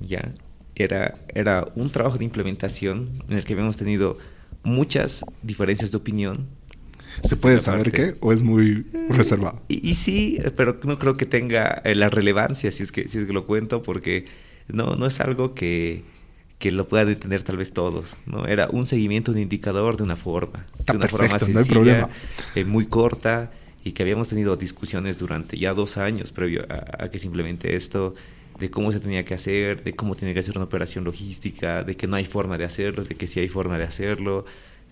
[0.01, 0.33] ¿ya?
[0.75, 4.17] Era, era un trabajo de implementación en el que habíamos tenido
[4.61, 6.47] muchas diferencias de opinión,
[7.23, 8.15] ¿Se puede saber qué?
[8.19, 9.61] ¿O es muy reservado?
[9.67, 13.27] Y, sí, pero no creo que tenga eh, la relevancia si es que, si es
[13.27, 14.25] que lo cuento, porque
[14.67, 16.03] no, no es algo que,
[16.59, 18.15] que lo puedan entender tal vez todos.
[18.25, 18.45] ¿no?
[18.45, 20.65] Era un seguimiento, un indicador de una forma.
[20.85, 22.09] de una forma sencilla,
[22.55, 23.51] eh, muy corta,
[23.83, 28.15] y que habíamos tenido discusiones durante ya dos años previo a, que simplemente esto.
[28.59, 31.95] de cómo se tenía que hacer, de cómo tiene que hacer una operación logística, de
[31.95, 34.45] que no hay forma de hacerlo, de que sí hay forma de hacerlo.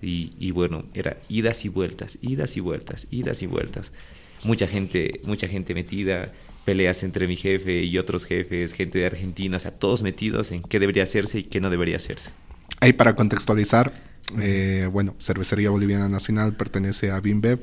[0.04, 3.92] Y, y bueno, era idas y vueltas, idas y vueltas, idas y vueltas.
[4.44, 6.34] Mucha gente, mucha gente metida,
[6.66, 10.62] peleas entre mi jefe y otros jefes, gente de Argentina, o sea, todos metidos en
[10.62, 12.32] qué debería hacerse y qué no debería hacerse.
[12.80, 13.94] Ahí para contextualizar,
[14.40, 17.60] eh, bueno, Cervecería Boliviana Nacional pertenece a BIMBEB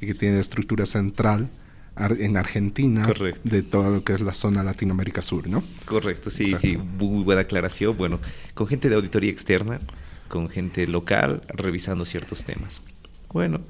[0.00, 1.50] y que tiene estructura central
[1.96, 3.06] en Argentina
[3.44, 5.62] de todo lo que es la zona Latinoamérica Sur, ¿no?
[5.84, 7.96] Correcto, sí, sí, muy buena aclaración.
[7.96, 8.18] Bueno,
[8.54, 9.80] con gente de auditoría externa,
[10.28, 12.82] con gente local, revisando ciertos temas.
[13.32, 13.60] Bueno,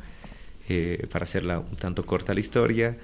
[0.69, 2.97] eh, para hacerla un tanto corta la historia,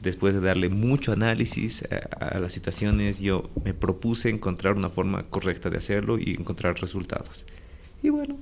[0.00, 5.22] después de darle mucho análisis a, a, las situaciones, yo me propuse encontrar una forma
[5.24, 7.44] correcta de hacerlo y encontrar resultados.
[8.02, 8.38] Y bueno,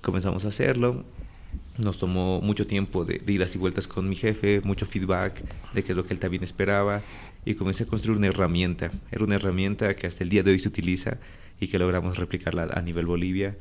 [0.00, 1.04] comenzamos a hacerlo.
[1.78, 5.82] Nos tomó mucho tiempo de, de, idas y vueltas con mi jefe, mucho feedback de
[5.82, 7.02] qué es lo que él también esperaba
[7.44, 8.90] y comencé a construir una herramienta.
[9.10, 11.18] Era una herramienta que hasta el día de hoy se utiliza
[11.60, 13.56] y que logramos replicarla a nivel Bolivia.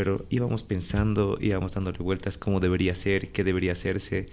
[0.00, 4.30] Pero íbamos pensando, íbamos dándole vueltas cómo debería ser, qué debería hacerse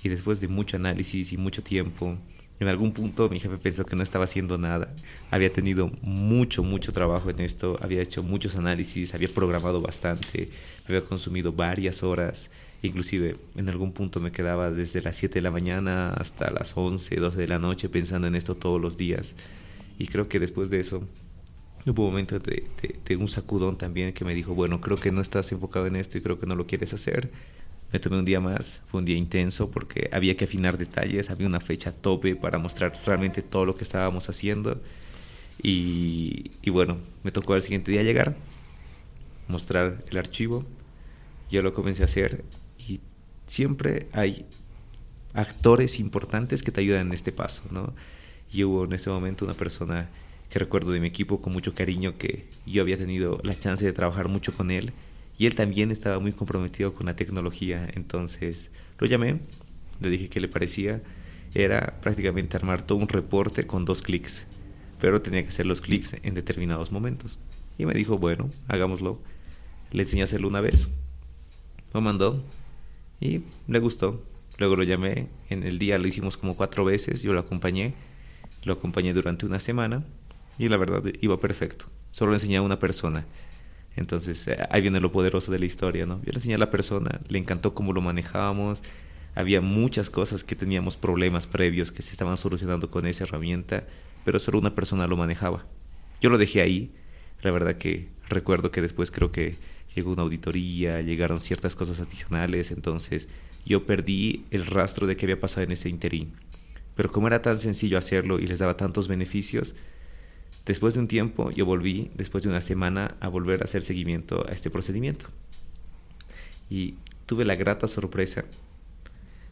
[0.00, 2.16] y después de mucho análisis y mucho tiempo,
[2.60, 4.94] en algún punto mi jefe pensó que no estaba haciendo nada.
[5.32, 10.50] Había tenido mucho, mucho trabajo en esto, había hecho muchos análisis, había programado bastante,
[10.86, 12.52] había consumido varias horas.
[12.82, 17.16] Inclusive en algún punto me quedaba desde las 7 de la mañana hasta las 11,
[17.16, 19.34] 12 de la noche pensando en esto todos los días.
[19.98, 21.02] Y creo que después de eso
[21.86, 25.12] hubo un momento de, de, de un sacudón también que me dijo, bueno, creo que
[25.12, 27.30] no estás enfocado en esto y creo que no lo quieres hacer
[27.92, 31.46] me tomé un día más, fue un día intenso porque había que afinar detalles, había
[31.46, 34.80] una fecha tope para mostrar realmente todo lo que estábamos haciendo.
[35.62, 38.36] Y, y bueno, me tocó al siguiente día llegar,
[39.48, 40.64] mostrar el archivo,
[41.50, 42.44] yo lo comencé a hacer
[42.78, 43.00] y
[43.46, 44.44] siempre hay
[45.32, 47.94] actores importantes que te ayudan en este paso, ¿no?
[48.52, 50.08] Y hubo en ese momento una persona
[50.50, 53.92] que recuerdo de mi equipo con mucho cariño que yo había tenido la chance de
[53.92, 54.92] trabajar mucho con él
[55.38, 59.38] y él también estaba muy comprometido con la tecnología, entonces lo llamé,
[60.00, 61.00] le dije qué le parecía.
[61.54, 64.44] Era prácticamente armar todo un reporte con dos clics,
[65.00, 67.38] pero tenía que hacer los clics en determinados momentos.
[67.78, 69.20] Y me dijo, bueno, hagámoslo.
[69.92, 70.90] Le enseñé a hacerlo una vez,
[71.94, 72.44] lo mandó
[73.20, 74.22] y le gustó.
[74.58, 77.94] Luego lo llamé, en el día lo hicimos como cuatro veces, yo lo acompañé,
[78.64, 80.04] lo acompañé durante una semana
[80.58, 81.86] y la verdad iba perfecto.
[82.10, 83.24] Solo le enseñé a una persona
[83.98, 86.20] entonces eh, ahí viene lo poderoso de la historia, ¿no?
[86.24, 88.82] Yo le enseñé a la persona, le encantó cómo lo manejábamos,
[89.34, 93.84] había muchas cosas que teníamos problemas previos que se estaban solucionando con esa herramienta,
[94.24, 95.66] pero solo una persona lo manejaba.
[96.20, 96.92] Yo lo dejé ahí,
[97.42, 99.56] la verdad que recuerdo que después creo que
[99.94, 103.28] llegó una auditoría, llegaron ciertas cosas adicionales, entonces
[103.66, 106.34] yo perdí el rastro de qué había pasado en ese interín.
[106.94, 109.74] Pero como era tan sencillo hacerlo y les daba tantos beneficios,
[110.68, 114.46] Después de un tiempo, yo volví, después de una semana, a volver a hacer seguimiento
[114.46, 115.24] a este procedimiento.
[116.68, 118.44] Y tuve la grata sorpresa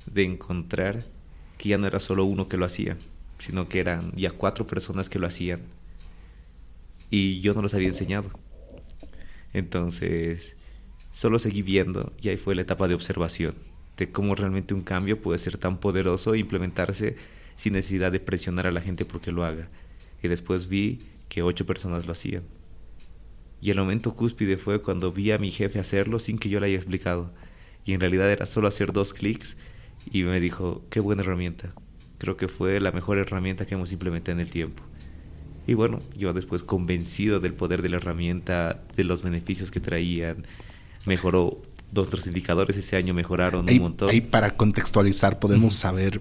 [0.04, 1.06] de encontrar
[1.56, 2.98] que ya no era solo uno que lo hacía,
[3.38, 5.62] sino que eran ya cuatro personas que lo hacían.
[7.08, 8.28] Y yo no los había enseñado.
[9.54, 10.54] Entonces,
[11.12, 13.54] solo seguí viendo y ahí fue la etapa de observación
[13.96, 17.16] de cómo realmente un cambio puede ser tan poderoso e implementarse
[17.56, 19.70] sin necesidad de presionar a la gente porque lo haga
[20.22, 22.42] y después vi que ocho personas lo hacían.
[23.60, 26.66] Y el momento cúspide fue cuando vi a mi jefe hacerlo sin que yo le
[26.66, 27.32] haya explicado.
[27.84, 29.56] Y en realidad era solo hacer dos clics
[30.10, 31.72] y me dijo, qué buena herramienta.
[32.18, 34.82] Creo que fue la mejor herramienta que hemos implementado en el tiempo.
[35.66, 40.46] Y bueno, yo después convencido del poder de la herramienta, de los beneficios que traían,
[41.06, 44.10] mejoró dos, tres indicadores ese año mejoraron un montón.
[44.10, 46.20] Ahí para contextualizar podemos saber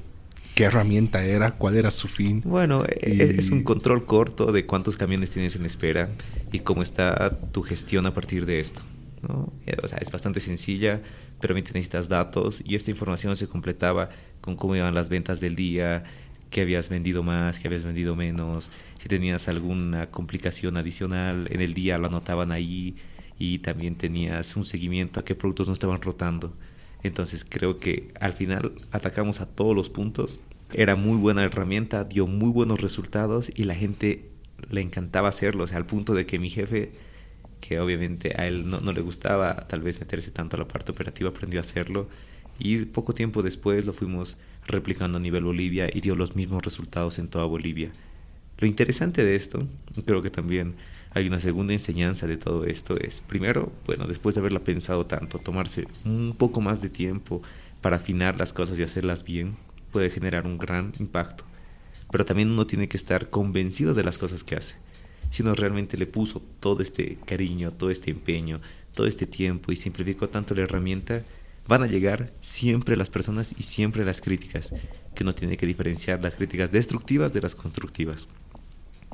[0.55, 2.41] qué herramienta era, cuál era su fin.
[2.45, 3.21] Bueno, y...
[3.21, 6.09] es un control corto de cuántos camiones tienes en espera
[6.51, 8.81] y cómo está tu gestión a partir de esto.
[9.27, 9.51] ¿no?
[9.83, 11.01] O sea, es bastante sencilla,
[11.41, 14.09] pero necesitas datos y esta información se completaba
[14.41, 16.03] con cómo iban las ventas del día,
[16.49, 21.73] qué habías vendido más, qué habías vendido menos, si tenías alguna complicación adicional en el
[21.73, 22.95] día lo anotaban ahí
[23.37, 26.53] y también tenías un seguimiento a qué productos no estaban rotando.
[27.05, 30.39] Entonces creo que al final atacamos a todos los puntos.
[30.73, 34.31] Era muy buena herramienta, dio muy buenos resultados y la gente
[34.71, 35.65] le encantaba hacerlo.
[35.65, 36.93] O sea, al punto de que mi jefe,
[37.61, 40.93] que obviamente a él no, no le gustaba tal vez meterse tanto a la parte
[40.93, 42.09] operativa, aprendió a hacerlo.
[42.57, 47.19] Y poco tiempo después lo fuimos replicando a nivel Bolivia y dio los mismos resultados
[47.19, 47.91] en toda Bolivia.
[48.57, 49.67] Lo interesante de esto,
[50.05, 50.75] creo que también
[51.11, 55.39] hay una segunda enseñanza de todo esto es, primero, bueno, después de haberla pensado tanto,
[55.39, 57.41] tomarse un poco más de tiempo
[57.81, 59.55] para afinar las cosas y hacerlas bien,
[59.91, 61.43] puede generar un gran impacto.
[62.11, 64.75] pero también uno tiene que estar convencido de las cosas que hace.
[65.31, 68.61] Si uno realmente le puso todo este cariño, todo este empeño,
[68.93, 71.23] todo este tiempo y simplificó tanto la herramienta,
[71.67, 74.73] van a llegar siempre las personas y siempre las críticas,
[75.13, 78.29] que uno tiene que diferenciar las críticas destructivas de las constructivas.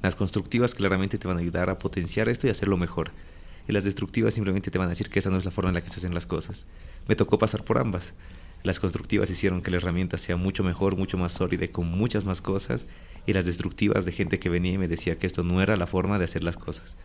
[0.02, 3.12] Las constructivas claramente te van a ayudar a potenciar esto y hacerlo mejor.
[3.68, 5.76] Y las destructivas simplemente te van a decir que esa no es la forma en
[5.76, 6.66] la que se hacen las cosas.
[7.08, 8.14] Me tocó pasar por ambas.
[8.64, 12.42] Las constructivas hicieron que la herramienta sea mucho mejor, mucho más sólida con muchas más
[12.42, 12.88] cosas.
[13.28, 15.86] Y las destructivas de gente que venía y me decía que esto no era la
[15.86, 16.96] forma de hacer las cosas.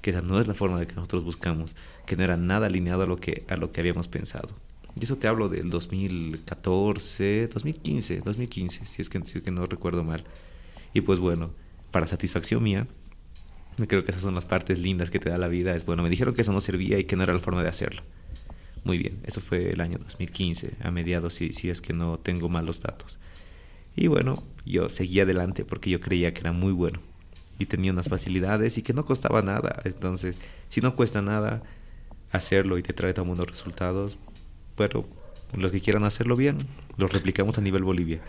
[0.00, 1.76] Que esa no es la forma de que nosotros buscamos.
[2.06, 4.48] Que no era nada alineado a lo que, a lo que habíamos pensado.
[4.98, 9.66] Y eso te hablo del 2014, 2015, 2015, si es que, si es que no
[9.66, 10.24] recuerdo mal.
[10.94, 11.50] Y pues bueno,
[11.96, 12.86] para satisfacción mía,
[13.88, 15.74] creo que esas son las partes lindas que te da la vida.
[15.74, 17.70] Es bueno, me dijeron que eso no servía y que no era la forma de
[17.70, 18.02] hacerlo.
[18.84, 22.66] Muy bien, eso fue el año 2015, a mediados, si, es que no tengo mal
[22.66, 23.18] los datos.
[23.96, 27.00] Y bueno, yo seguí adelante porque yo creía que era muy bueno
[27.58, 29.80] y tenía unas facilidades y que no costaba nada.
[29.84, 31.62] Entonces, si no cuesta nada
[32.30, 34.18] hacerlo y te trae tan buenos resultados,
[34.76, 35.08] pero
[35.54, 36.58] los que quieran hacerlo bien,
[36.98, 38.20] los replicamos a nivel Bolivia.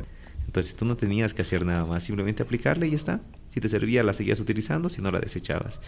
[0.47, 3.21] Entonces tú no tenías que hacer nada más, simplemente aplicarle y ya está.
[3.49, 5.79] Si te servía, la seguías utilizando, si no, la desechabas.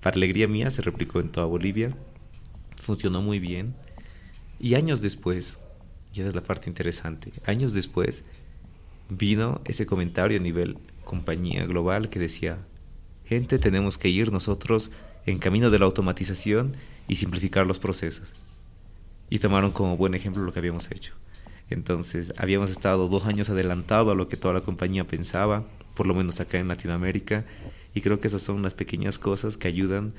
[0.00, 1.96] Para alegría mía, se replicó en toda Bolivia.
[2.76, 3.74] Funcionó muy bien.
[4.60, 5.58] Y años después,
[6.14, 8.24] y esa es la parte interesante, años después
[9.08, 12.58] vino ese comentario a nivel compañía global que decía,
[13.24, 14.90] gente, tenemos que ir nosotros
[15.26, 16.76] en camino de la automatización
[17.08, 18.32] y simplificar los procesos
[19.30, 21.12] y tomaron como buen ejemplo lo que habíamos hecho.
[21.70, 26.14] Entonces, habíamos estado dos años adelantado a lo que toda la compañía pensaba, por lo
[26.14, 27.44] menos acá en Latinoamérica,
[27.94, 30.14] y creo que esas son unas pequeñas cosas que ayudan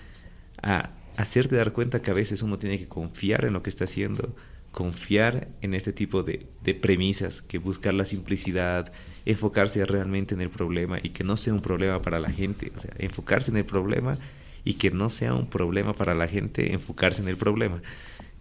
[0.61, 3.85] a hacerte dar cuenta que a veces uno tiene que confiar en lo que está
[3.85, 4.35] haciendo,
[4.71, 8.91] confiar en este tipo de, de premisas, que buscar la simplicidad,
[9.25, 12.79] enfocarse realmente en el problema y que no sea un problema para la gente, o
[12.79, 14.17] sea, enfocarse en el problema
[14.63, 17.81] y que no sea un problema para la gente enfocarse en el problema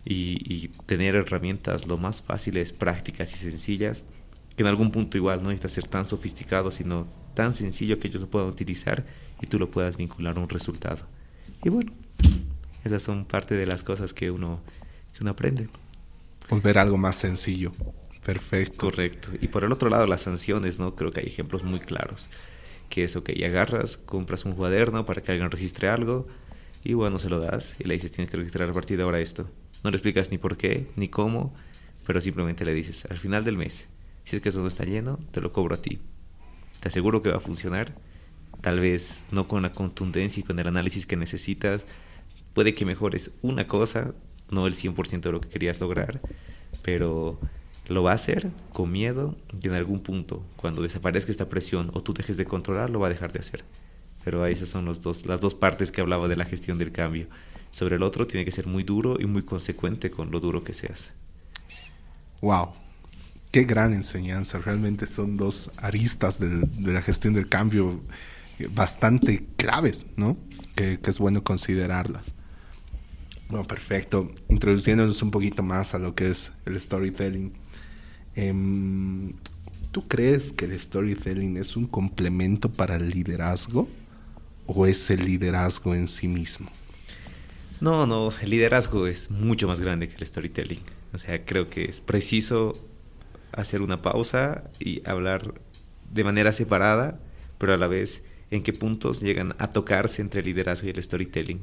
[0.08, 4.04] y, tener herramientas lo más fáciles, prácticas y sencillas,
[4.56, 8.22] que en algún punto igual no necesita ser tan sofisticado, sino tan sencillo que ellos
[8.22, 9.04] lo puedan utilizar
[9.42, 11.06] y tú lo puedas vincular a un resultado.
[11.62, 11.92] Y bueno,
[12.84, 14.60] esas son parte de las cosas que uno,
[15.12, 15.68] que uno aprende.
[16.48, 17.72] Volver algo más sencillo.
[18.24, 18.78] Perfecto.
[18.78, 19.28] Correcto.
[19.40, 20.94] Y por el otro lado, las sanciones, ¿no?
[20.94, 22.28] Creo que hay ejemplos muy claros.
[22.88, 26.28] Que es, ok, agarras, compras un cuaderno para que alguien registre algo
[26.84, 29.18] y bueno, se lo das y le dices, tienes que registrar a partir de ahora
[29.18, 29.48] esto.
[29.86, 31.54] No le explicas ni por qué, ni cómo,
[32.08, 33.86] pero simplemente le dices, al final del mes,
[34.24, 36.00] si es que no está lleno, te lo cobro a ti.
[36.80, 37.94] Te aseguro que va a funcionar,
[38.62, 41.84] tal vez no con la contundencia y con el análisis que necesitas,
[42.52, 44.12] puede que mejores una cosa,
[44.50, 46.20] no el 100% de lo que querías lograr,
[46.82, 47.38] pero
[47.86, 52.02] lo va a hacer con miedo y en algún punto, cuando desaparezca esta presión o
[52.02, 53.62] tú dejes de controlar, lo va a dejar de hacer.
[54.24, 57.28] Pero esas son las dos partes que hablaba de la gestión del cambio
[57.76, 60.72] sobre el otro tiene que ser muy duro y muy consecuente con lo duro que
[60.72, 61.12] seas.
[62.40, 62.70] Wow,
[63.50, 64.58] qué gran enseñanza.
[64.60, 68.00] Realmente son dos aristas de la gestión del cambio
[68.70, 70.38] bastante claves, ¿no?
[70.74, 72.32] Que, es bueno considerarlas.
[73.50, 74.32] Bueno, perfecto.
[74.48, 77.52] Introduciéndonos un poquito más a lo que es el storytelling.
[78.36, 79.34] Em,
[79.92, 83.86] ¿Tú crees que el storytelling es un complemento para el liderazgo
[84.64, 86.70] o es el liderazgo en sí mismo?
[87.80, 90.80] No, no, el liderazgo es mucho más grande que el storytelling.
[91.12, 92.78] O sea, creo que es preciso
[93.52, 95.54] hacer una pausa y hablar
[96.12, 97.18] de manera separada,
[97.58, 101.02] pero a la vez en qué puntos llegan a tocarse entre el liderazgo y el
[101.02, 101.62] storytelling.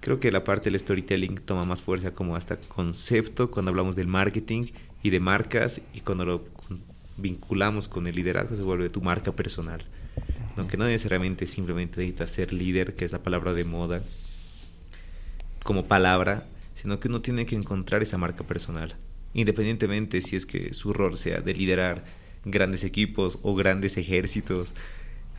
[0.00, 4.06] Creo que la parte del storytelling toma más fuerza como hasta concepto cuando hablamos del
[4.06, 4.66] marketing
[5.02, 6.44] y de marcas y cuando lo
[7.16, 9.82] vinculamos con el liderazgo se vuelve tu marca personal.
[10.56, 14.02] Aunque no necesariamente simplemente necesitas ser líder, que es la palabra de moda,
[15.64, 16.44] como palabra,
[16.76, 18.94] sino que uno tiene que encontrar esa marca personal,
[19.32, 22.04] independientemente si es que su rol sea de liderar
[22.44, 24.74] grandes equipos o grandes ejércitos,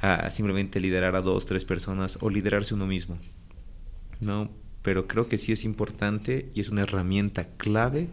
[0.02, 3.18] a simplemente liderar a dos, tres personas o liderarse uno mismo.
[4.20, 8.08] No, pero creo que sí es importante y es una herramienta clave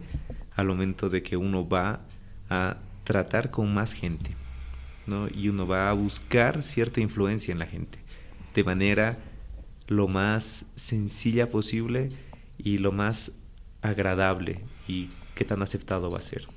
[0.55, 2.01] al momento de que uno va
[2.49, 4.31] a tratar con más gente,
[5.07, 5.27] ¿no?
[5.27, 7.99] Y uno va a buscar cierta influencia en la gente,
[8.53, 9.17] de manera
[9.87, 12.09] lo más sencilla posible
[12.57, 13.31] y lo más
[13.81, 16.47] agradable y qué tan aceptado va a ser.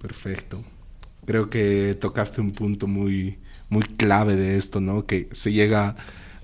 [0.00, 0.62] Perfecto.
[1.24, 5.06] Creo que tocaste un punto muy, muy clave de esto, ¿no?
[5.06, 5.96] Que se llega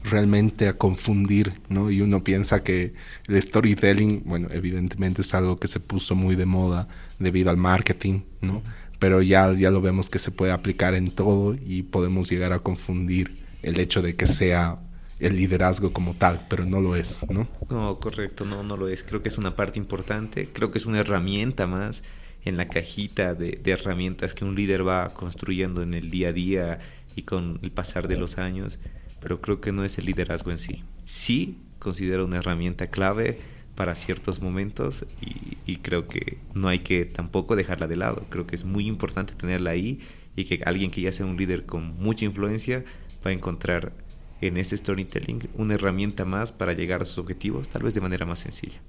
[0.02, 1.90] realmente a confundir, ¿no?
[1.90, 2.94] Y uno piensa que
[3.28, 6.88] el storytelling, bueno, evidentemente es algo que se puso muy de moda
[7.20, 8.62] debido al marketing, ¿no?
[9.02, 12.60] pero ya, ya lo vemos que se puede aplicar en todo y podemos llegar a
[12.60, 14.78] confundir el hecho de que sea
[15.22, 17.46] el liderazgo como tal, pero no lo es, ¿no?
[17.70, 19.04] No, correcto, no, no lo es.
[19.04, 22.02] Creo que es una parte importante, creo que es una herramienta más
[22.44, 26.80] en la cajita de, herramientas que un líder va construyendo en el día a día
[27.14, 28.80] y con el pasar de los años,
[29.20, 30.82] pero creo que no es el liderazgo en sí.
[31.04, 33.38] Sí considero una herramienta clave
[33.76, 38.26] para ciertos momentos y, y, creo que no hay que tampoco dejarla de lado.
[38.28, 40.00] Creo que es muy importante tenerla ahí
[40.36, 42.84] y que alguien que ya sea un líder con mucha influencia
[43.24, 43.92] va a encontrar
[44.40, 48.26] en este storytelling una herramienta más para llegar a sus objetivos, tal vez de manera
[48.26, 48.80] más sencilla.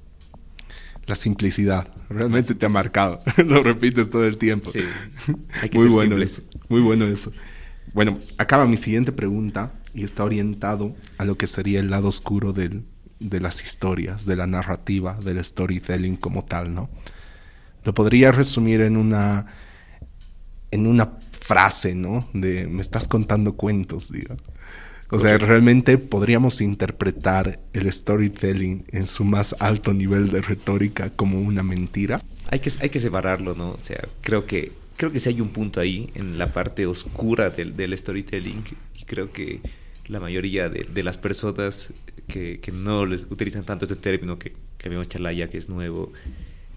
[1.06, 4.72] La simplicidad, realmente te ha marcado, lo repites todo el tiempo.
[4.72, 4.80] Sí,
[5.62, 6.32] hay que muy ser bueno simples.
[6.32, 7.32] eso, muy bueno eso.
[7.94, 12.54] Bueno, acaba mi siguiente pregunta y está orientado a lo que sería el lado oscuro
[12.54, 12.86] del,
[13.20, 16.90] de las historias, de la narrativa, del storytelling como tal, ¿no?
[17.84, 19.48] Lo podría resumir en una
[20.72, 22.30] en una frase, ¿no?
[22.34, 24.36] De me estás contando cuentos, digo.
[25.10, 31.40] O sea, realmente podríamos interpretar el storytelling en su más alto nivel de retórica como
[31.40, 32.20] una mentira.
[32.50, 33.72] Hay que, hay que separarlo, ¿no?
[33.72, 37.52] O sea, creo que, creo que sí hay un punto ahí en la parte oscura
[37.52, 38.64] del, del storytelling
[39.00, 39.60] y creo que
[40.08, 41.94] la mayoría de, de las personas
[42.28, 45.70] que, que, no les utilizan tanto este término que, que habíamos charlado ya que es
[45.70, 46.12] nuevo,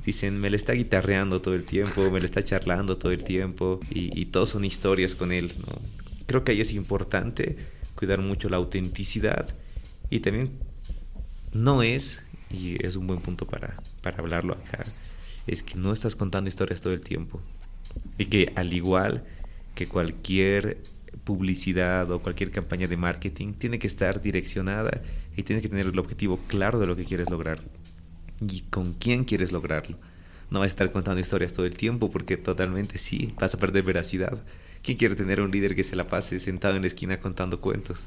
[0.07, 3.81] dicen, me le está guitarreando todo el tiempo, me le está charlando todo el tiempo
[3.91, 5.53] y, y todos son historias con él.
[6.27, 7.57] Creo que ahí es importante
[7.97, 9.55] cuidar mucho la autenticidad
[10.09, 10.53] y también
[11.53, 14.87] no es, y es un buen punto para, para hablarlo acá,
[15.47, 17.41] es que no estás contando historias todo el tiempo.
[18.19, 19.25] Y que al igual
[19.75, 20.79] que cualquier
[21.25, 25.03] publicidad o cualquier campaña de marketing, tiene que estar direccionada
[25.37, 27.61] y tienes que tener el objetivo claro de lo que quieres lograr
[28.41, 29.97] y con quién quieres lograrlo.
[30.51, 33.83] No vas a estar contando historias todo el tiempo porque totalmente sí, vas a perder
[33.83, 34.45] veracidad.
[34.83, 38.07] ¿Quién quiere tener un líder que se la pase sentado en la esquina contando cuentos?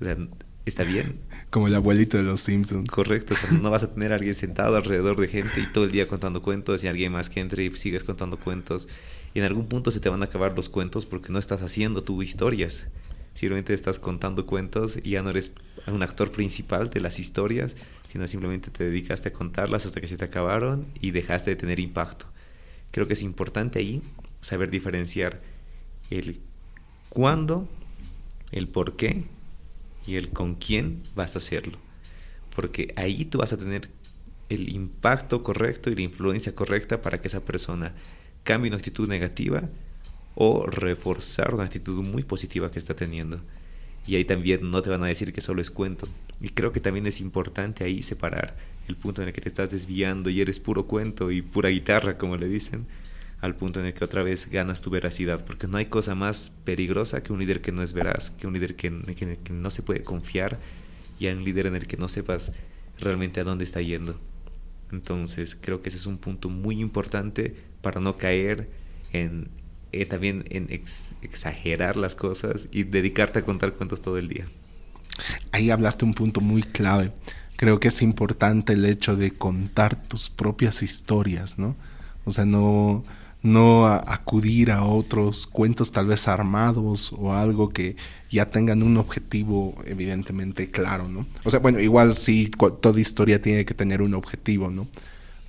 [0.00, 0.16] O sea,
[0.64, 1.20] está bien.
[1.50, 2.88] Como el abuelito de los Simpsons.
[2.88, 5.84] Correcto, o sea, no vas a tener a alguien sentado alrededor de gente y todo
[5.84, 8.86] el día contando cuentos y alguien más que entre y sigues contando cuentos.
[9.34, 12.02] Y en algún punto se te van a acabar los cuentos porque no estás haciendo
[12.02, 12.88] tu historias.
[13.34, 15.52] Simplemente estás contando cuentos y ya no eres
[15.88, 17.76] un actor principal de las historias,
[18.10, 21.80] sino simplemente te dedicaste a contarlas hasta que se te acabaron y dejaste de tener
[21.80, 22.26] impacto.
[22.90, 24.02] Creo que es importante ahí
[24.40, 25.40] saber diferenciar
[26.10, 26.40] el
[27.08, 27.68] cuándo,
[28.52, 29.24] el por qué
[30.06, 31.78] y el con quién vas a hacerlo.
[32.54, 33.90] Porque ahí tú vas a tener
[34.48, 37.94] el impacto correcto y la influencia correcta para que esa persona
[38.44, 39.68] cambie una actitud negativa
[40.36, 43.40] o reforzar una actitud muy positiva que está teniendo.
[44.06, 46.08] Y ahí también no te van a decir que solo es cuento.
[46.40, 48.56] Y creo que también es importante ahí separar
[48.88, 52.18] el punto en el que te estás desviando y eres puro cuento y pura guitarra,
[52.18, 52.86] como le dicen,
[53.40, 56.50] al punto en el que otra vez ganas tu veracidad, porque no hay cosa más
[56.64, 59.70] peligrosa que un líder que no es veraz, que un líder que, que, que no
[59.70, 60.58] se puede confiar
[61.18, 62.52] y un líder en el que no sepas
[62.98, 64.18] realmente a dónde está yendo.
[64.92, 68.68] Entonces creo que ese es un punto muy importante para no caer
[69.12, 69.48] en
[70.00, 74.46] eh, también en ex exagerar las cosas y dedicarte a contar cuentos todo el día.
[75.52, 77.12] Ahí hablaste un punto muy clave.
[77.56, 81.74] Creo que es importante el hecho de contar tus propias historias, ¿no?
[82.24, 83.02] O sea, no,
[83.42, 87.96] no acudir a otros cuentos tal vez armados o algo que
[88.30, 91.26] ya tengan un objetivo evidentemente claro, ¿no?
[91.44, 94.88] O sea, bueno, igual sí, toda historia tiene que tener un objetivo, ¿no?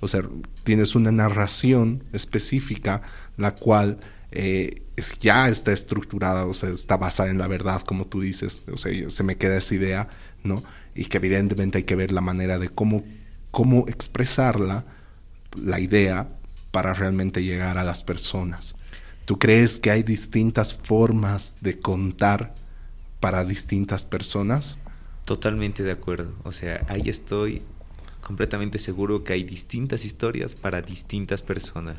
[0.00, 0.22] O sea,
[0.62, 3.02] tienes una narración específica,
[3.36, 3.98] la cual
[4.30, 8.62] eh, es, ya está estructurada, o sea, está basada en la verdad, como tú dices,
[8.72, 10.08] o sea, se me queda esa idea,
[10.44, 10.62] ¿no?
[10.94, 13.04] Y que evidentemente hay que ver la manera de cómo,
[13.50, 14.84] cómo expresarla,
[15.56, 16.28] la idea,
[16.70, 18.74] para realmente llegar a las personas.
[19.24, 22.54] ¿Tú crees que hay distintas formas de contar
[23.20, 24.78] para distintas personas?
[25.24, 26.34] Totalmente de acuerdo.
[26.44, 27.62] O sea, ahí estoy
[28.22, 31.96] completamente seguro que hay distintas historias para distintas personas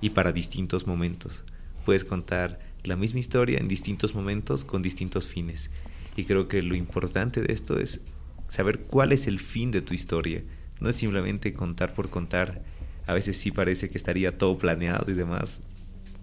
[0.00, 1.44] y para distintos momentos.
[1.88, 5.70] Puedes contar la misma historia en distintos momentos con distintos fines.
[6.16, 8.02] Y creo que lo importante de esto es
[8.46, 10.42] saber cuál es el fin de tu historia.
[10.80, 12.62] No es simplemente contar por contar
[13.06, 15.60] a veces sí parece que estaría todo planeado y demás.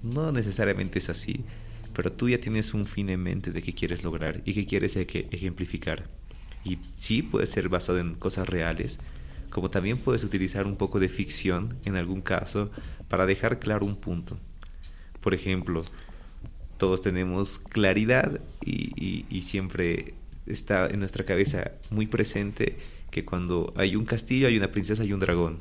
[0.03, 1.43] No necesariamente es así,
[1.95, 4.95] pero tú ya tienes un fin en mente de qué quieres lograr y qué quieres
[4.95, 6.07] ejemplificar.
[6.63, 8.99] Y sí puede ser basado en cosas reales,
[9.49, 12.69] como también puedes utilizar un poco de ficción en algún caso
[13.09, 14.37] para dejar claro un punto.
[15.25, 15.83] Por ejemplo,
[16.77, 20.13] todos tenemos claridad y, siempre
[20.45, 22.77] está en nuestra cabeza muy presente
[23.09, 25.57] que cuando hay un castillo hay una princesa y un dragón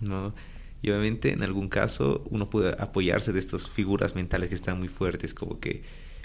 [0.00, 0.32] ¿no?
[0.80, 4.88] Y obviamente en algún caso uno puede apoyarse de estas figuras mentales que están muy
[4.88, 5.82] fuertes, como que,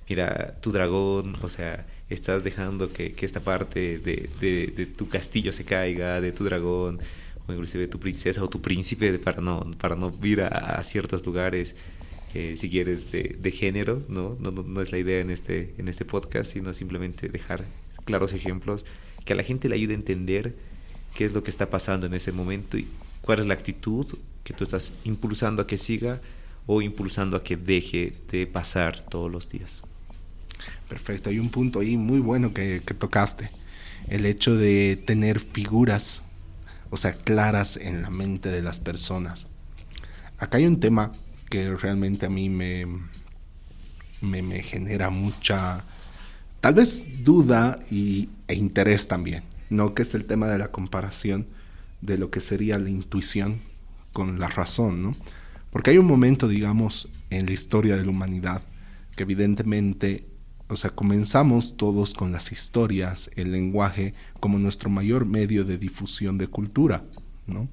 [0.08, 5.10] mira, tu dragón, o sea, estás dejando que, que esta parte de, de, de, tu
[5.10, 7.02] castillo se caiga, de tu dragón,
[7.48, 11.76] o inclusive tu princesa o tu príncipe, para no, para no ir a ciertos lugares,
[12.38, 14.36] eh, si quieres, de, de género, ¿no?
[14.42, 14.62] No, ¿no?
[14.62, 17.64] no es la idea en este, en este podcast, sino simplemente dejar
[18.04, 18.86] claros ejemplos
[19.24, 20.54] que a la gente le ayude a entender
[21.14, 22.90] qué es lo que está pasando en ese momento y
[23.22, 24.06] cuál es la actitud
[24.44, 26.20] que tú estás impulsando a que siga
[26.66, 29.84] o impulsando a que deje de pasar todos los días.
[30.90, 33.50] Perfecto, hay un punto ahí muy bueno que, que tocaste,
[34.10, 36.26] el hecho de tener figuras,
[36.90, 39.48] o sea, claras en la mente de las personas.
[40.38, 41.14] Acá hay un tema
[41.50, 42.86] que realmente a mí me,
[44.22, 45.86] me, genera mucha,
[46.62, 49.94] tal vez duda y, e interés también, ¿no?
[49.94, 51.48] Que es el tema de la comparación
[52.02, 53.62] de lo que sería la intuición
[54.14, 55.16] con la razón, ¿no?
[55.72, 58.62] Porque hay un momento, digamos, en la historia de la humanidad
[59.16, 60.28] que evidentemente,
[60.68, 66.38] o sea, comenzamos todos con las historias, el lenguaje como nuestro mayor medio de difusión
[66.38, 67.04] de cultura,
[67.48, 67.70] ¿no?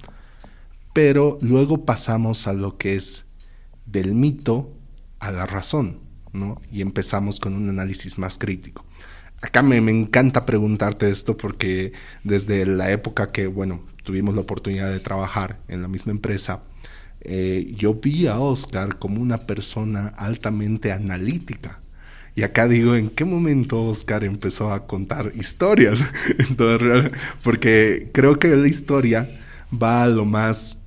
[0.92, 3.26] Pero luego pasamos a lo que es
[3.86, 4.72] del mito
[5.20, 6.00] a la razón,
[6.32, 6.60] ¿no?
[6.70, 8.84] Y empezamos con un análisis más crítico.
[9.40, 11.92] Acá me, me encanta preguntarte esto porque
[12.24, 16.62] desde la época que, bueno, tuvimos la oportunidad de trabajar en la misma empresa,
[17.24, 21.80] eh, yo vi a Oscar como una persona altamente analítica.
[22.34, 26.04] Y acá digo, ¿en qué momento Oscar empezó a contar historias?
[26.38, 27.12] Entonces,
[27.42, 29.38] porque creo que la historia
[29.70, 30.81] va a lo más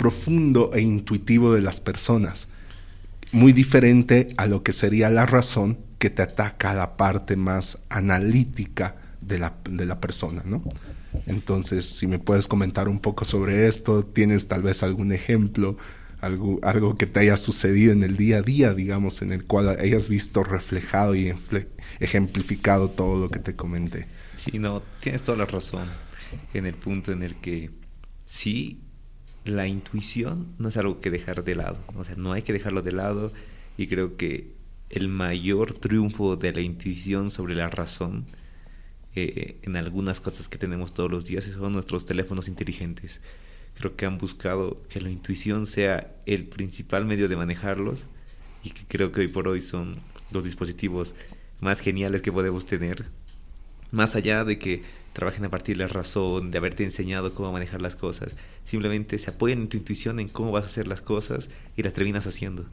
[0.00, 2.48] profundo e intuitivo de las personas.
[3.32, 7.76] Muy diferente a lo que sería la razón que te ataca a la parte más
[7.90, 10.64] analítica de la, de la persona, ¿no?
[11.26, 15.76] Entonces, si me puedes comentar un poco sobre esto, tienes tal vez algún ejemplo,
[16.22, 19.68] algo, algo que te haya sucedido en el día a día, digamos, en el cual
[19.68, 21.30] hayas visto reflejado y
[21.98, 24.06] ejemplificado todo lo que te comenté.
[24.38, 25.88] Sí, no, tienes toda la razón
[26.54, 27.68] en el punto en el que
[28.24, 28.80] sí,
[29.44, 32.82] la intuición no es algo que dejar de lado, o sea, no hay que dejarlo
[32.82, 33.32] de lado
[33.76, 34.52] y creo que
[34.90, 38.26] el mayor triunfo de la intuición sobre la razón
[39.14, 43.20] eh, en algunas cosas que tenemos todos los días son nuestros teléfonos inteligentes.
[43.74, 48.06] Creo que han buscado que la intuición sea el principal medio de manejarlos
[48.62, 49.96] y que creo que hoy por hoy son
[50.32, 51.14] los dispositivos
[51.60, 53.06] más geniales que podemos tener.
[53.90, 54.82] Más allá de que
[55.12, 59.30] trabajen a partir de la razón, de haberte enseñado cómo manejar las cosas, simplemente se
[59.30, 62.66] apoyan en tu intuición en cómo vas a hacer las cosas y las terminas haciendo.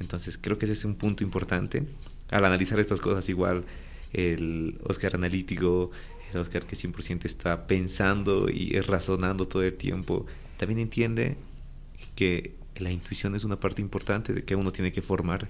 [0.00, 1.84] Entonces creo que ese es un punto importante.
[2.30, 3.64] Al analizar estas cosas igual
[4.12, 5.90] el Oscar analítico,
[6.32, 10.26] el Oscar que 100% está pensando y razonando todo el tiempo,
[10.56, 11.36] también entiende
[12.16, 15.48] que la intuición es una parte importante de que uno tiene que formar,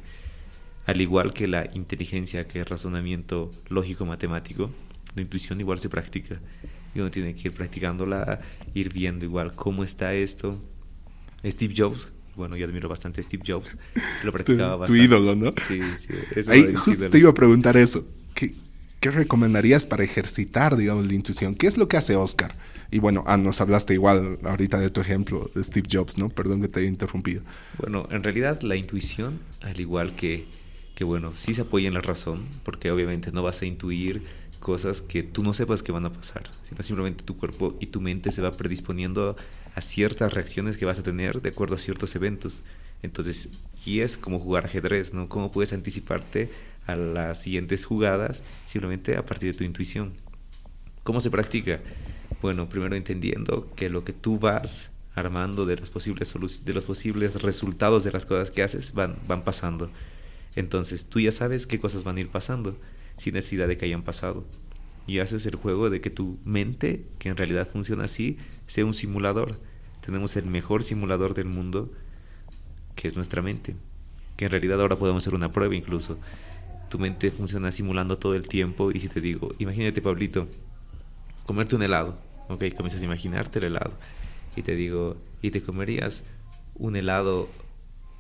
[0.87, 4.71] al igual que la inteligencia, que el razonamiento lógico-matemático,
[5.15, 6.41] la intuición igual se practica
[6.95, 8.41] y uno tiene que ir practicándola,
[8.73, 10.63] ir viendo igual cómo está esto.
[11.45, 13.77] Steve Jobs, bueno, yo admiro bastante a Steve Jobs,
[14.23, 15.01] lo practicaba tu, bastante.
[15.01, 15.55] Tu ídolo, ¿no?
[15.67, 16.51] Sí, sí.
[16.51, 18.07] Ahí justo te iba a preguntar eso.
[18.35, 18.55] ¿Qué,
[19.01, 21.55] ¿Qué, recomendarías para ejercitar, digamos, la intuición?
[21.55, 22.57] ¿Qué es lo que hace Oscar?
[22.91, 26.29] Y bueno, ah, nos hablaste igual ahorita de tu ejemplo de Steve Jobs, ¿no?
[26.29, 27.43] Perdón que te haya interrumpido.
[27.79, 30.47] Bueno, en realidad la intuición, al igual que,
[30.95, 34.23] que bueno, sí se apoya en la razón, porque obviamente no vas a intuir
[34.65, 38.01] cosas que tú no sepas que van a pasar, sino simplemente tu cuerpo y tu
[38.01, 39.37] mente se va predisponiendo
[39.75, 42.65] a ciertas reacciones que vas a tener de acuerdo a ciertos eventos.
[43.03, 43.51] Entonces,
[43.85, 45.29] y es como jugar ajedrez, ¿no?
[45.29, 46.51] ¿Cómo puedes anticiparte
[46.87, 50.15] a las siguientes jugadas simplemente a partir de tu intuición?
[51.03, 51.81] ¿Cómo se practica?
[52.41, 56.33] Bueno, primero entendiendo que lo que tú vas armando de los posibles
[56.65, 59.91] de los posibles resultados de las cosas que haces van van pasando.
[60.57, 62.79] Entonces, tú ya sabes qué cosas van a ir pasando
[63.17, 64.45] sin necesidad de que hayan pasado.
[65.07, 68.95] Y haces el juego de que tu mente, que en realidad funciona así, sea un
[68.95, 69.61] simulador.
[70.01, 71.93] Tenemos el mejor simulador del mundo,
[72.95, 73.77] que es nuestra mente.
[74.37, 76.19] Que en realidad ahora podemos hacer una prueba incluso.
[76.89, 80.49] Tu mente funciona simulando todo el tiempo y si te digo, imagínate Pablito,
[81.45, 83.93] comerte un helado, ok, comienzas a imaginarte el helado
[84.57, 86.23] y te digo, ¿y te comerías
[86.75, 87.49] un helado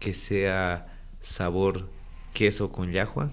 [0.00, 1.88] que sea sabor
[2.32, 3.30] queso con yahua?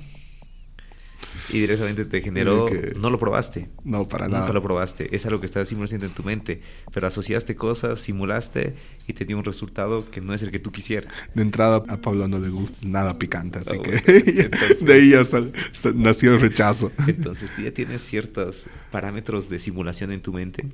[1.49, 2.93] Y directamente te generó, que...
[2.97, 3.69] no lo probaste.
[3.83, 4.45] No, para Nunca nada.
[4.47, 5.13] Nunca lo probaste.
[5.15, 6.61] Es algo que está 100% en tu mente.
[6.93, 8.75] Pero asociaste cosas, simulaste
[9.07, 11.13] y te dio un resultado que no es el que tú quisieras.
[11.33, 15.09] De entrada, a Pablo no le gusta nada picante, así oh, que entonces, de ahí
[15.09, 16.91] ya sal, sal, nació el rechazo.
[17.07, 20.65] Entonces tú ya tienes ciertos parámetros de simulación en tu mente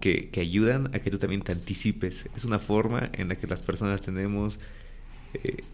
[0.00, 2.28] que, que, ayudan a que tú también te anticipes.
[2.36, 4.58] Es una forma en la que las personas tenemos
[5.34, 5.64] eh,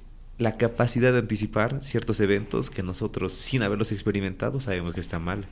[0.41, 5.45] la capacidad de anticipar ciertos eventos que nosotros, sin haberlos experimentado, sabemos que está mal.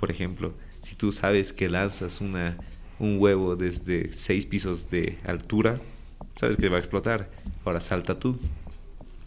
[0.00, 2.56] Por ejemplo, si tú sabes que lanzas una,
[2.98, 5.78] un huevo desde seis pisos de altura,
[6.36, 7.30] sabes que va a explotar.
[7.66, 8.38] Ahora salta tú.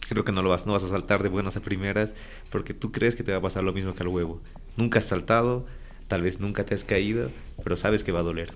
[0.08, 2.12] Creo que no lo vas, no vas a saltar de buenas a primeras
[2.50, 4.40] porque tú crees que te va a pasar lo mismo que al huevo.
[4.76, 5.64] Nunca has saltado,
[6.08, 7.30] tal vez nunca te has caído,
[7.62, 8.52] pero sabes que va a doler.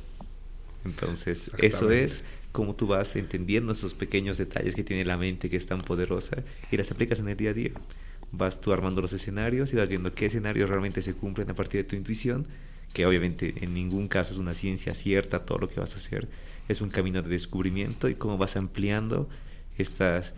[0.85, 5.57] Entonces, eso es como tú vas entendiendo esos pequeños detalles que tiene la mente que
[5.57, 7.73] es tan poderosa y las aplicas en el día a día.
[8.31, 11.83] Vas tú armando los escenarios y vas viendo qué escenarios realmente se cumplen a partir
[11.83, 12.47] de tu intuición,
[12.93, 16.29] que obviamente en ningún caso es una ciencia cierta todo lo que vas a hacer,
[16.69, 19.29] es un camino de descubrimiento y cómo vas ampliando
[19.79, 20.35] estas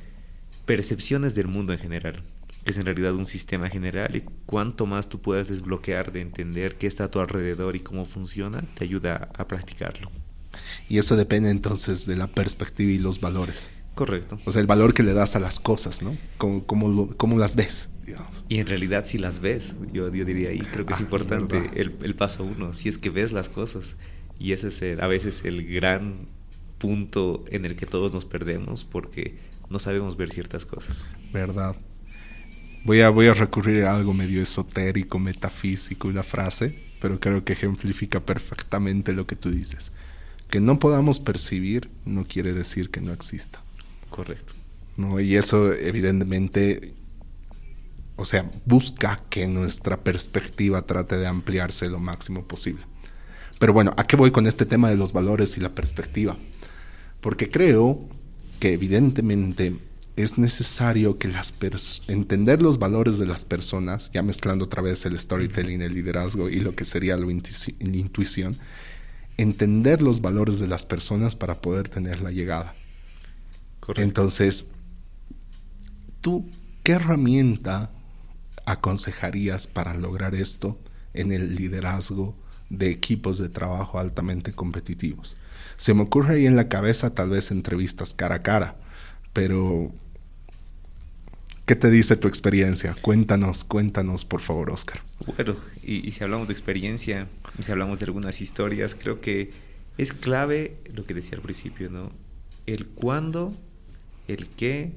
[0.66, 2.22] percepciones del mundo en general,
[2.64, 6.76] que es en realidad un sistema general y cuanto más tú puedas desbloquear de entender
[6.76, 10.23] qué está a tu alrededor y cómo funciona, te ayuda a practicarlo.
[10.88, 13.70] Y eso depende entonces de la perspectiva y los valores.
[13.94, 14.38] Correcto.
[14.44, 16.16] O sea, el valor que le das a las cosas, ¿no?
[16.36, 18.44] Cómo, cómo, las ves, digamos.
[18.48, 21.70] Y en realidad si las ves, yo, yo diría ahí, creo que es ah, importante
[21.76, 23.96] el, el, paso uno, si es que ves las cosas.
[24.38, 26.26] Y ese es a veces el gran
[26.78, 29.38] punto en el que todos nos perdemos porque
[29.70, 31.06] no sabemos ver ciertas cosas.
[31.32, 31.76] Verdad.
[32.84, 37.54] Voy a, voy a recurrir a algo medio esotérico, metafísico, una frase, pero creo que
[37.54, 39.92] ejemplifica perfectamente lo que tú dices.
[40.50, 43.62] Que no podamos percibir no quiere decir que no exista.
[44.10, 44.52] Correcto.
[44.96, 45.18] ¿No?
[45.20, 46.94] Y eso evidentemente,
[48.16, 52.84] o sea, busca que nuestra perspectiva trate de ampliarse lo máximo posible.
[53.58, 56.36] Pero bueno, ¿a qué voy con este tema de los valores y la perspectiva?
[57.20, 58.08] Porque creo
[58.60, 59.76] que evidentemente
[60.16, 61.52] es necesario que las
[62.06, 66.60] entender los valores de las personas, ya mezclando otra vez el storytelling, el liderazgo y
[66.60, 68.56] lo que sería la intuición,
[69.36, 72.74] entender los valores de las personas para poder tener la llegada.
[73.96, 74.68] Entonces,
[76.20, 76.48] ¿tú
[76.82, 77.90] qué herramienta
[78.66, 80.78] aconsejarías para lograr esto
[81.12, 82.34] en el liderazgo
[82.70, 85.36] de equipos de trabajo altamente competitivos?
[85.76, 88.76] Se me ocurre ahí en la cabeza tal vez entrevistas cara a cara,
[89.32, 89.92] pero
[91.66, 92.94] ¿Qué te dice tu experiencia?
[93.00, 95.00] Cuéntanos, cuéntanos, por favor, Oscar.
[95.24, 97.26] Bueno, y, si hablamos de experiencia,
[97.58, 99.50] y si hablamos de algunas historias, creo que
[99.96, 102.12] es clave lo que decía al principio, ¿no?
[102.66, 103.54] El cuándo,
[104.28, 104.92] el qué,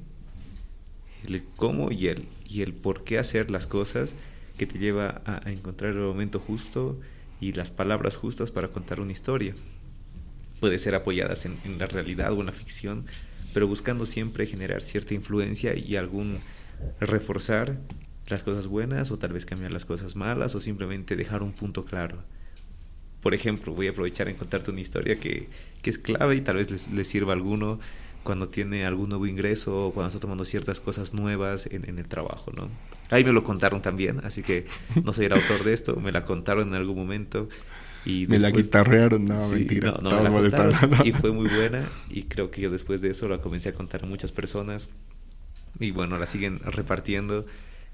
[1.26, 4.10] el cómo y el, y el por qué hacer las cosas
[4.58, 7.00] que te lleva a, encontrar el momento justo
[7.40, 9.54] y las palabras justas para contar una historia.
[10.60, 13.06] Puede ser apoyadas en, en la realidad o en la ficción,
[13.54, 16.40] pero buscando siempre generar cierta influencia y algún
[17.00, 17.78] reforzar
[18.30, 21.84] las cosas buenas o tal vez cambiar las cosas malas o simplemente dejar un punto
[21.84, 22.18] claro.
[23.20, 25.48] Por ejemplo, voy a aprovechar en contarte una historia que,
[25.82, 27.80] que es clave y tal vez les, sirva a alguno
[28.22, 32.06] cuando tiene algún nuevo ingreso o cuando está tomando ciertas cosas nuevas en, en, el
[32.06, 32.68] trabajo, ¿no?
[33.10, 34.66] Ahí me lo contaron también, así que
[35.04, 37.48] no soy el autor de esto, me la contaron en algún momento.
[38.04, 39.98] Y me la guitarrearon, no, mentira.
[40.00, 43.28] No, no me la y fue muy buena y creo que yo después de eso
[43.28, 44.90] la comencé a contar a muchas personas
[45.80, 47.46] y bueno, la siguen repartiendo.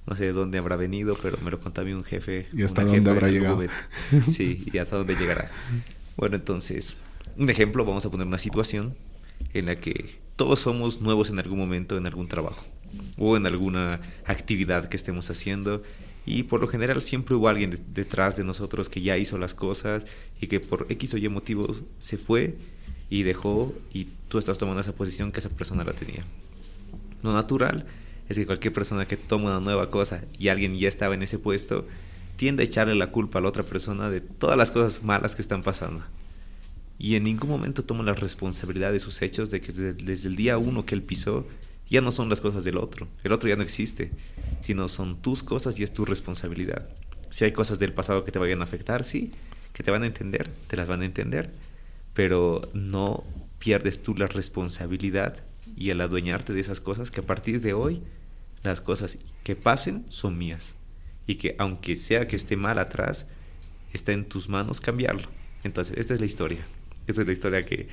[0.06, 2.46] No sé de dónde habrá venido, pero me lo contó a mí un jefe.
[2.52, 3.62] ¿Y hasta dónde habrá llegado?
[4.28, 5.50] Sí, y hasta dónde llegará.
[6.16, 6.96] Bueno, entonces,
[7.36, 8.94] un ejemplo, vamos a poner una situación
[9.54, 12.64] en la que todos somos nuevos en algún momento en algún trabajo
[13.16, 15.82] o en alguna actividad que estemos haciendo
[16.26, 20.06] y por lo general siempre hubo alguien detrás de nosotros que ya hizo las cosas
[20.40, 22.56] y que por X o Y motivos se fue
[23.10, 26.24] y dejó y tú estás tomando esa posición que esa persona la tenía.
[27.24, 27.86] Lo natural
[28.28, 31.38] es que cualquier persona que toma una nueva cosa y alguien ya estaba en ese
[31.38, 31.86] puesto,
[32.36, 35.40] tiende a echarle la culpa a la otra persona de todas las cosas malas que
[35.40, 36.04] están pasando.
[36.98, 40.58] Y en ningún momento toma la responsabilidad de sus hechos, de que desde, el día
[40.58, 41.46] uno que él pisó,
[41.88, 43.08] ya no son las cosas del otro.
[43.24, 44.12] El otro ya no existe,
[44.60, 46.90] sino son tus cosas y es tu responsabilidad.
[47.30, 49.30] Si hay cosas del pasado que te vayan a afectar, sí,
[49.72, 51.50] que te van a entender, te las van a entender,
[52.12, 53.24] pero no
[53.58, 55.42] pierdes tú la responsabilidad
[55.76, 58.02] y el adueñarte de esas cosas que a partir de hoy
[58.62, 60.74] las cosas que pasen son mías
[61.26, 63.26] y que aunque sea que esté mal atrás,
[63.92, 65.28] está en tus manos cambiarlo.
[65.62, 66.60] Entonces, esta es la historia.
[67.06, 67.88] Esta es la historia que,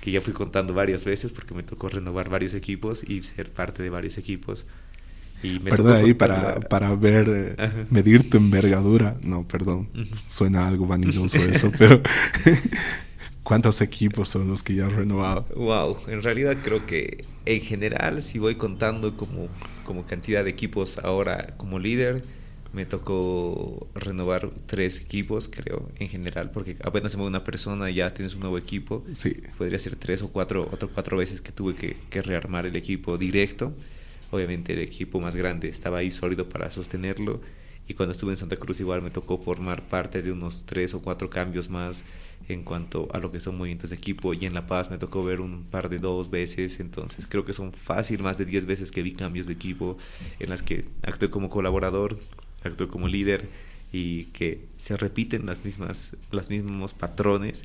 [0.00, 3.82] que ya fui contando varias veces porque me tocó renovar varios equipos y ser parte
[3.82, 4.66] de varios equipos.
[5.42, 9.16] Y perdón, ahí para, para ver, eh, medir tu envergadura.
[9.22, 9.88] No, perdón,
[10.26, 12.00] suena algo vanidoso eso, pero
[13.44, 15.46] ¿Cuántos equipos son los que ya han renovado?
[15.54, 19.48] Wow, en realidad creo que en general, si voy contando como,
[19.84, 22.24] como cantidad de equipos ahora como líder,
[22.72, 27.94] me tocó renovar tres equipos, creo, en general, porque apenas se mueve una persona y
[27.94, 29.04] ya tienes un nuevo equipo.
[29.12, 29.36] Sí.
[29.58, 33.18] Podría ser tres o cuatro, otro cuatro veces que tuve que, que rearmar el equipo
[33.18, 33.74] directo.
[34.30, 37.42] Obviamente el equipo más grande estaba ahí sólido para sostenerlo.
[37.86, 41.02] Y cuando estuve en Santa Cruz igual me tocó formar parte de unos tres o
[41.02, 42.04] cuatro cambios más
[42.48, 44.34] en cuanto a lo que son movimientos de equipo.
[44.34, 46.80] Y en La Paz me tocó ver un par de dos veces.
[46.80, 49.98] Entonces creo que son fácil más de diez veces que vi cambios de equipo
[50.38, 52.18] en las que actué como colaborador,
[52.62, 53.48] actué como líder
[53.92, 57.64] y que se repiten las mismas, los mismos patrones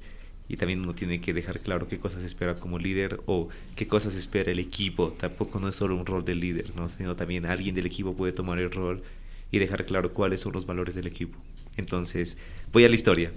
[0.50, 4.16] y también uno tiene que dejar claro qué cosas espera como líder o qué cosas
[4.16, 5.12] espera el equipo.
[5.12, 6.90] Tampoco no es solo un rol del líder, ¿no?
[6.90, 9.04] sino también alguien del equipo puede tomar el rol
[9.52, 11.38] y dejar claro cuáles son los valores del equipo.
[11.78, 12.38] Entonces,
[12.72, 13.32] voy a la historia.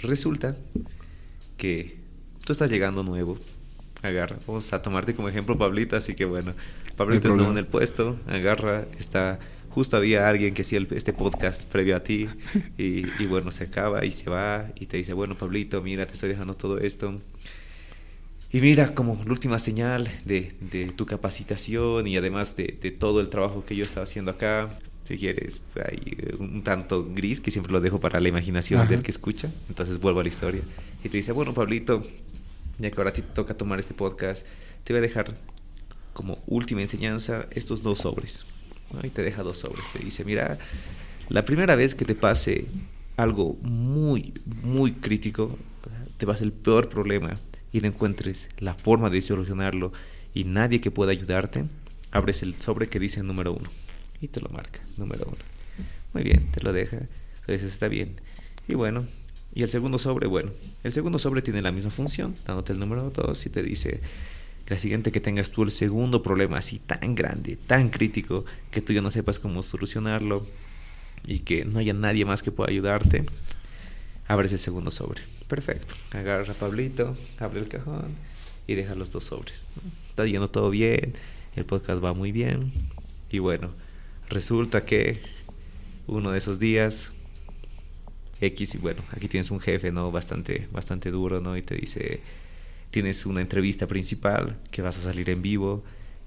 [0.00, 0.56] Resulta
[1.56, 1.96] que
[2.44, 3.38] tú estás llegando nuevo.
[4.02, 6.54] Agarra, vamos a tomarte como ejemplo Pablito, así que bueno,
[6.96, 9.38] Pablito no está en el puesto, agarra, está
[9.70, 12.26] justo había alguien que hacía este podcast previo a ti
[12.76, 16.14] y, y, bueno, se acaba y se va y te dice, bueno, Pablito, mira, te
[16.14, 17.20] estoy dejando todo esto.
[18.52, 23.20] Y mira, como la última señal de, de tu capacitación y además de, de, todo
[23.20, 24.70] el trabajo que yo estaba haciendo acá,
[25.10, 28.90] si quieres, hay un tanto gris que siempre lo dejo para la imaginación Ajá.
[28.90, 29.50] del que escucha.
[29.68, 30.60] Entonces vuelvo a la historia.
[31.02, 32.06] Y te dice, bueno, Pablito,
[32.78, 34.46] ya que ahora te toca tomar este podcast,
[34.84, 35.34] te voy a dejar
[36.12, 38.46] como última enseñanza estos dos sobres.
[38.92, 39.04] ¿no?
[39.04, 39.82] Y te deja dos sobres.
[39.92, 40.58] Te dice, mira,
[41.28, 42.66] la primera vez que te pase
[43.16, 44.32] algo muy,
[44.62, 45.58] muy crítico,
[46.18, 47.40] te pase el peor problema
[47.72, 49.92] y no encuentres la forma de solucionarlo
[50.34, 51.64] y nadie que pueda ayudarte,
[52.12, 53.70] abres el sobre que dice número uno
[54.20, 55.38] y te lo marca, número uno.
[56.12, 56.98] Muy bien, te lo deja.
[57.40, 58.20] Entonces está bien.
[58.68, 59.06] Y bueno,
[59.54, 60.52] y el segundo sobre, bueno,
[60.84, 64.00] el segundo sobre tiene la misma función, dándote el número dos y te dice,
[64.68, 68.92] la siguiente que tengas tú el segundo problema así tan grande, tan crítico, que tú
[68.92, 70.46] ya no sepas cómo solucionarlo
[71.26, 73.26] y que no haya nadie más que pueda ayudarte,
[74.28, 75.22] abres el segundo sobre.
[75.48, 75.96] Perfecto.
[76.12, 78.14] Agarra a Pablito, abre el cajón
[78.68, 79.68] y deja los dos sobres.
[80.10, 81.14] Está yendo todo bien,
[81.56, 82.72] el podcast va muy bien.
[83.32, 83.70] Y bueno,
[84.30, 85.20] resulta que
[86.06, 87.12] uno de esos días
[88.40, 90.10] X y bueno, aquí tienes un jefe, ¿no?
[90.10, 91.56] Bastante bastante duro, ¿no?
[91.56, 92.20] Y te dice,
[92.90, 95.84] tienes una entrevista principal que vas a salir en vivo,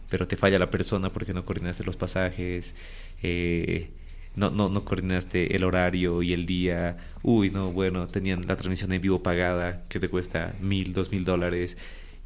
[0.09, 2.75] pero te falla la persona porque no coordinaste los pasajes,
[3.23, 3.89] eh,
[4.35, 6.97] no, no, no coordinaste el horario y el día.
[7.23, 11.25] Uy, no, bueno, tenían la transmisión en vivo pagada que te cuesta mil, dos mil
[11.25, 11.77] dólares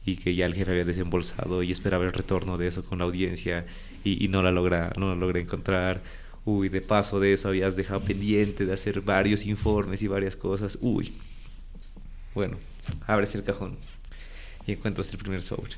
[0.06, 3.06] y que ya el jefe había desembolsado y esperaba el retorno de eso con la
[3.06, 3.66] audiencia
[4.08, 6.02] y, y no la logra, no la logra encontrar.
[6.46, 10.78] Uy, de paso de eso habías dejado pendiente de hacer varios informes y varias cosas.
[10.82, 11.14] Uy.
[12.34, 12.58] Bueno,
[13.06, 13.78] abres el cajón
[14.66, 15.72] y encuentras el primer sobre.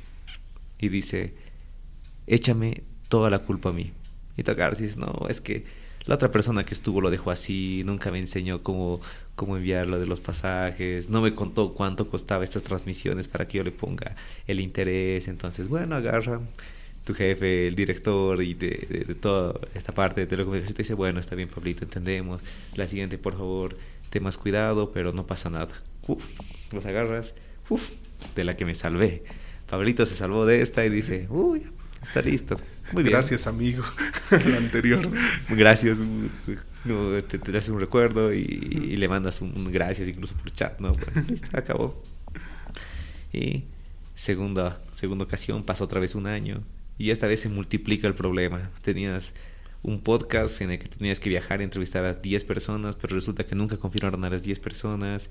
[0.80, 1.34] Y dice,
[2.28, 3.92] échame toda la culpa a mí.
[4.38, 5.66] Y y dices, no, es que
[6.06, 9.02] la otra persona que estuvo lo dejó así, nunca me enseñó cómo,
[9.36, 13.58] cómo enviar lo de los pasajes, no me contó cuánto costaba estas transmisiones para que
[13.58, 14.16] yo le ponga
[14.48, 15.28] el interés.
[15.28, 16.40] Entonces, bueno, agarra
[17.10, 20.94] tu jefe, el director y de, de, de toda esta parte de telecomunicaciones te dice,
[20.94, 22.40] bueno, está bien, Pablito, entendemos.
[22.76, 23.76] La siguiente, por favor,
[24.12, 25.74] ten más cuidado, pero no pasa nada.
[26.06, 26.24] Uf,
[26.72, 27.34] los agarras,
[27.68, 27.82] uf,
[28.36, 29.24] de la que me salvé.
[29.68, 31.64] Pablito se salvó de esta y dice, uy,
[32.04, 32.58] está listo.
[32.92, 33.14] Muy bien.
[33.14, 33.84] Gracias, amigo.
[34.46, 35.10] Lo anterior.
[35.50, 35.98] Gracias.
[36.86, 40.52] No, te, te hace un recuerdo y, y, le mandas un, un, gracias incluso por
[40.52, 40.80] chat.
[40.80, 42.04] No, bueno, listo, acabó.
[43.34, 43.64] Y
[44.14, 46.62] segunda, segunda ocasión, pasa otra vez un año
[47.00, 48.70] y esta vez se multiplica el problema.
[48.84, 49.34] Tenías
[49.82, 53.46] un podcast en el que tenías que viajar y entrevistar a 10 personas, pero resulta
[53.46, 55.30] que nunca confirmaron a las 10 personas,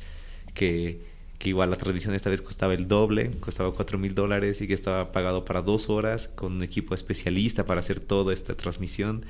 [0.54, 1.02] que,
[1.38, 4.72] que igual la transmisión esta vez costaba el doble, costaba 4 mil dólares y que
[4.72, 9.26] estaba pagado para dos horas con un equipo especialista para hacer toda esta transmisión.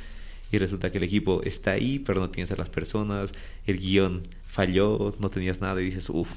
[0.52, 3.32] Y resulta que el equipo está ahí, pero no tienes a las personas,
[3.66, 6.32] el guion falló, no tenías nada y dices, uff,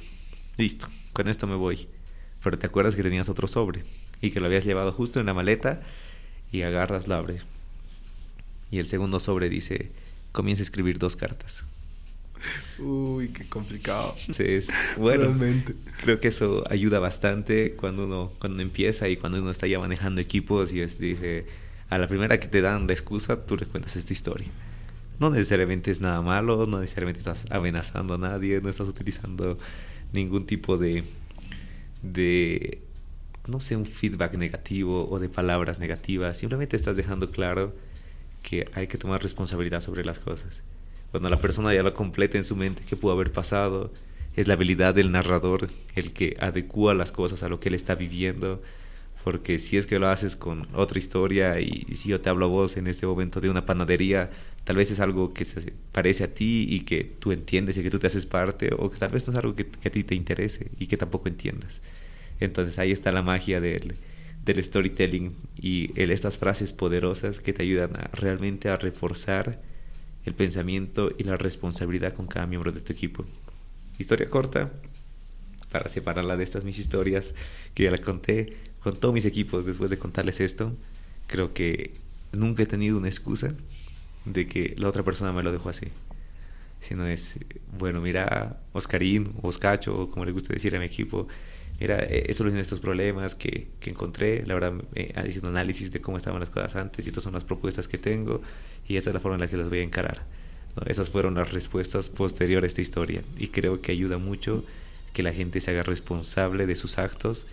[0.57, 1.87] listo, con esto me voy.
[2.43, 3.85] Pero te acuerdas que tenías otro sobre
[4.21, 5.81] y que lo habías llevado justo en la maleta
[6.51, 7.43] y agarras, lo abres.
[8.69, 9.91] Y el segundo sobre dice,
[10.31, 11.65] comienza a escribir dos cartas.
[12.79, 14.15] Uy, qué complicado.
[14.31, 14.67] Sí, es,
[14.97, 15.75] bueno, Realmente.
[16.01, 20.21] creo que eso ayuda bastante cuando uno, cuando empieza y cuando uno está ya manejando
[20.21, 21.45] equipos y es, dice,
[21.89, 24.47] a la primera que te dan la excusa, tú le cuentas esta historia.
[25.19, 29.59] No necesariamente es nada malo, no necesariamente estás amenazando a nadie, no estás utilizando
[30.13, 31.03] ningún tipo de,
[32.01, 32.79] de
[33.47, 36.37] no sé, un feedback negativo o de palabras negativas.
[36.37, 37.73] Simplemente estás dejando claro
[38.43, 40.63] que hay que tomar responsabilidad sobre las cosas.
[41.11, 43.91] Cuando la persona ya lo completa en su mente qué pudo haber pasado,
[44.35, 47.95] es la habilidad del narrador el que adecua las cosas a lo que él está
[47.95, 48.61] viviendo.
[49.23, 52.47] porque si es que lo haces con otra historia y, si yo te hablo a
[52.47, 54.31] vos en este momento de una panadería,
[54.63, 57.91] tal vez es algo que se parece a ti y que tú entiendes y que
[57.91, 60.15] tú te haces parte, o que tal vez no es algo que, a ti te
[60.15, 61.81] interese y que tampoco entiendas.
[62.41, 63.95] Entonces ahí está la magia del,
[64.43, 69.61] del storytelling y el, estas frases poderosas que te ayudan realmente a reforzar
[70.25, 73.25] el pensamiento y la responsabilidad con cada miembro de tu equipo.
[73.97, 74.71] Historia corta,
[75.71, 77.33] para separarla de estas mis historias
[77.73, 80.73] que ya las conté con todos mis equipos después de contarles esto.
[81.27, 81.93] Creo que
[82.33, 83.53] nunca he tenido una excusa
[84.25, 85.87] de que la otra persona me lo dejó así.
[86.81, 87.37] Sino es,
[87.77, 91.27] bueno, mira, Oscarín, Oscacho, como le gusta decir a mi equipo,
[91.81, 94.45] mira, he solucionado estos problemas que, que encontré.
[94.45, 97.43] La verdad, hecho un análisis de cómo estaban las cosas antes y estas son las
[97.43, 98.41] propuestas que tengo
[98.87, 100.21] y esta es la forma en la que las voy a encarar.
[100.85, 104.63] Esas fueron las respuestas posteriores a esta historia y creo que ayuda mucho
[105.11, 107.47] que la gente se haga responsable de sus actos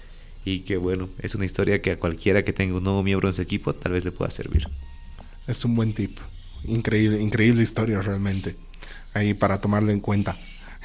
[0.44, 3.34] y que bueno, es una historia que a cualquiera que tenga un nuevo miembro en
[3.34, 4.68] su equipo tal vez le pueda servir.
[5.46, 6.18] Es un buen tip.
[6.64, 8.56] Increíble, increíble historia realmente.
[9.14, 10.38] Ahí para tomarlo en cuenta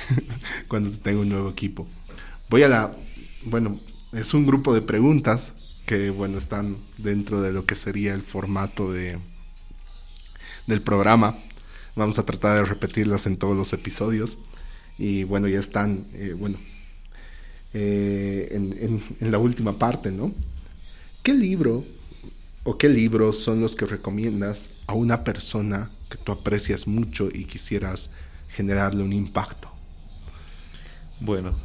[0.69, 1.85] cuando se tenga un nuevo equipo.
[2.49, 2.95] Voy a la,
[3.45, 3.79] bueno,
[4.11, 5.53] es un grupo de preguntas
[5.85, 9.19] que bueno, están dentro de lo que sería el formato de
[10.67, 11.37] del programa.
[11.95, 14.37] Vamos a tratar de repetirlas en todos los episodios.
[14.97, 16.57] Y bueno, ya están, eh, bueno,
[17.73, 20.31] eh, en, la última parte, ¿no?
[21.23, 21.85] ¿Qué libro
[22.63, 27.45] o qué libros son los que recomiendas a una persona que tú aprecias mucho y
[27.45, 28.11] quisieras
[28.49, 29.69] generarle un impacto?
[31.19, 31.55] Bueno,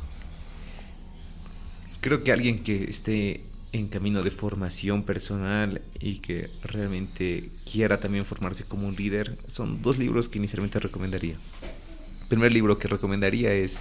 [2.09, 3.43] creo que alguien que esté
[3.73, 9.83] en camino de formación personal y que realmente quiera también formarse como un líder, son
[9.83, 11.35] dos libros que inicialmente recomendaría.
[12.23, 13.79] El primer libro que recomendaría es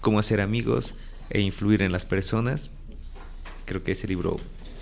[0.00, 0.94] Cómo hacer amigos
[1.30, 2.70] e influir en las personas.
[3.64, 4.36] Creo que ese libro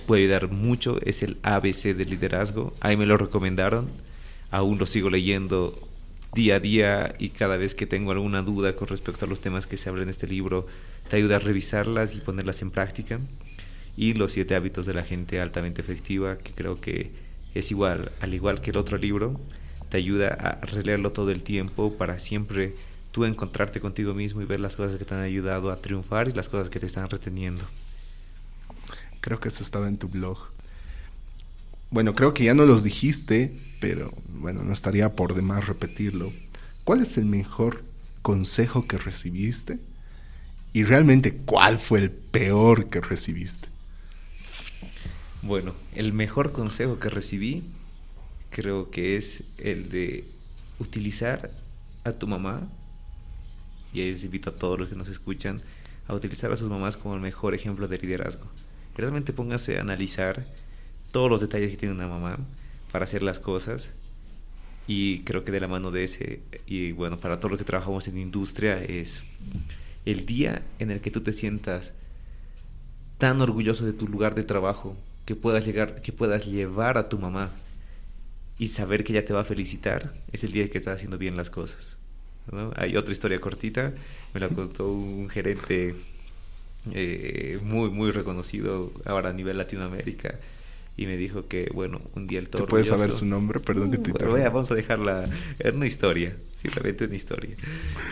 [0.07, 1.01] puede ayudar mucho.
[1.01, 2.75] Es el ABC del liderazgo.
[2.81, 3.89] Ahí me lo recomendaron.
[4.51, 5.89] Aún lo sigo leyendo
[6.35, 9.67] día a día y cada vez que tengo alguna duda con respecto a los temas
[9.67, 10.67] que se hablan en este libro,
[11.09, 13.21] te ayuda a revisarlas y ponerlas en práctica.
[13.97, 17.11] Y Los siete hábitos de la gente altamente efectiva, que creo que
[17.55, 19.39] es igual, al igual que el otro libro,
[19.91, 22.75] te ayuda a releerlo todo el tiempo para siempre
[23.11, 26.33] tú encontrarte contigo mismo y ver las cosas que te han ayudado a triunfar y
[26.33, 27.65] las cosas que te están reteniendo.
[29.21, 30.39] Creo que eso estaba en tu blog.
[31.93, 36.33] Bueno, creo que ya no los dijiste, pero bueno, no estaría por demás repetirlo.
[36.85, 37.85] ¿Cuál es el mejor
[38.23, 39.79] consejo que recibiste?
[40.73, 43.69] Y realmente, ¿cuál fue el peor que recibiste?
[45.43, 47.63] Bueno, el mejor consejo que recibí
[48.49, 50.25] creo que es el de
[50.79, 51.51] utilizar
[52.05, 52.71] a tu mamá
[53.93, 55.61] y les invito a todos los que nos escuchan
[56.09, 58.47] a utilizar a sus mamás como el mejor ejemplo de liderazgo.
[58.97, 60.47] Realmente póngase a analizar
[61.13, 62.39] todos los detalles que tiene una mamá
[62.91, 63.93] para hacer las cosas.
[64.89, 68.09] Y creo que de la mano de ese y bueno para todos los que trabajamos
[68.09, 69.25] en industria es
[70.05, 71.93] el día en el que tú te sientas
[73.19, 77.21] tan orgulloso de tu lugar de trabajo que puedas llegar que puedas llevar a tu
[77.21, 77.53] mamá
[78.59, 81.37] y saber que ella te va a felicitar es el día que estás haciendo bien
[81.37, 81.99] las cosas
[82.77, 83.93] hay otra historia cortita,
[84.35, 85.95] me la contó un gerente
[86.93, 90.39] eh, muy, muy reconocido ahora a nivel Latinoamérica
[90.97, 92.67] y me dijo que, bueno, un día el toro...
[92.67, 93.61] puedes saber su nombre?
[93.61, 95.29] Perdón que te uh, bueno, Vamos a dejarla...
[95.59, 97.57] Es una historia, simplemente una historia.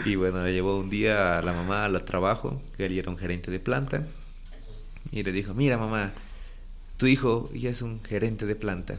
[0.07, 3.19] Y bueno, le llevó un día a la mamá al trabajo, que él era un
[3.19, 4.07] gerente de planta,
[5.13, 6.13] y le dijo, mira mamá,
[6.97, 8.99] tu hijo ya es un gerente de planta.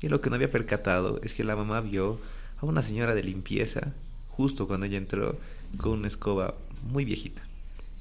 [0.00, 2.20] Y lo que no había percatado es que la mamá vio
[2.58, 3.92] a una señora de limpieza
[4.28, 5.38] justo cuando ella entró
[5.76, 7.42] con una escoba muy viejita.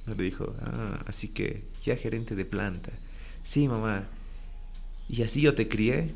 [0.08, 2.92] Le dijo, ah, así que ya gerente de planta.
[3.44, 4.06] Sí, mamá.
[5.10, 6.12] Y así yo te crié,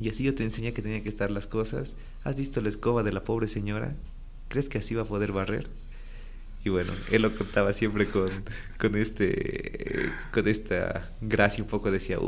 [0.00, 1.94] y así yo te enseñé que tenían que estar las cosas.
[2.24, 3.94] ¿Has visto la escoba de la pobre señora?
[4.48, 5.68] ¿Crees que así va a poder barrer?
[6.62, 8.28] Y bueno, él lo contaba siempre con,
[8.78, 12.18] con, este, con esta gracia un poco, decía,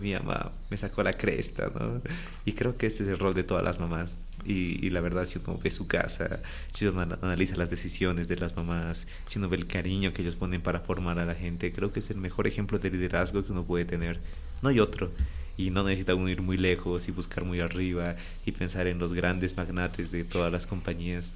[0.00, 2.02] mi mamá me sacó la cresta, ¿no?
[2.44, 4.16] Y creo que ese es el rol de todas las mamás.
[4.44, 6.40] Y, y, la verdad, si uno ve su casa,
[6.74, 10.36] si uno analiza las decisiones de las mamás, si uno ve el cariño que ellos
[10.36, 13.52] ponen para formar a la gente, creo que es el mejor ejemplo de liderazgo que
[13.52, 14.20] uno puede tener.
[14.62, 15.10] No hay otro.
[15.58, 19.12] Y no necesita uno ir muy lejos y buscar muy arriba y pensar en los
[19.12, 21.32] grandes magnates de todas las compañías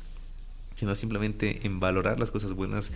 [0.76, 2.90] sino simplemente en valorar las cosas buenas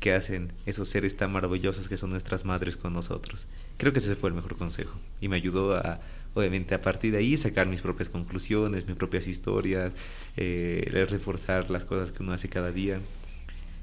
[0.00, 3.46] que hacen esos seres tan maravillosos que son nuestras madres con nosotros.
[3.78, 6.00] Creo que ese fue el mejor consejo y me ayudó a,
[6.34, 9.92] obviamente, a partir de ahí sacar mis propias conclusiones, mis propias historias,
[10.36, 13.00] eh, reforzar las cosas que uno hace cada día.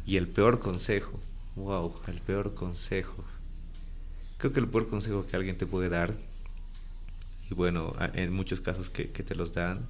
[0.06, 1.20] Y el peor consejo,
[1.56, 3.24] wow, el peor consejo.
[4.38, 6.16] creo que el peor consejo que alguien te puede dar,
[7.50, 9.88] y bueno, en muchos casos que, que te los dan,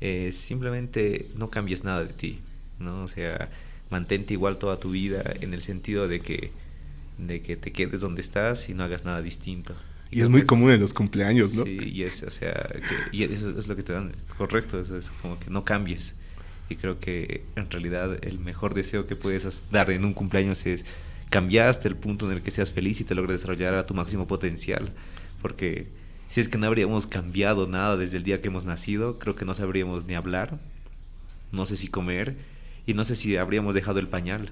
[0.00, 2.40] es simplemente no cambies nada de ti,
[2.78, 3.04] ¿no?
[3.04, 3.50] O sea,
[3.90, 6.50] mantente igual toda tu vida en el sentido de que,
[7.18, 9.74] de que te quedes donde estás y no hagas nada distinto.
[10.10, 11.64] Y, es muy común en los cumpleaños, ¿no?
[11.64, 14.96] Sí, y es, o sea, que, y eso es lo que te dan, correcto, eso
[14.96, 16.14] es como que no cambies.
[16.68, 20.84] Y creo que en realidad el mejor deseo que puedes dar en un cumpleaños es
[21.30, 23.94] cambiar hasta el punto en el que seas feliz y te logres desarrollar a tu
[23.94, 24.92] máximo potencial.
[25.42, 25.88] Porque
[26.34, 29.44] si es que no habríamos cambiado nada desde el día que hemos nacido, creo que
[29.44, 30.58] no sabríamos ni hablar,
[31.52, 32.34] no sé si comer
[32.88, 34.50] y no sé si habríamos dejado el pañal.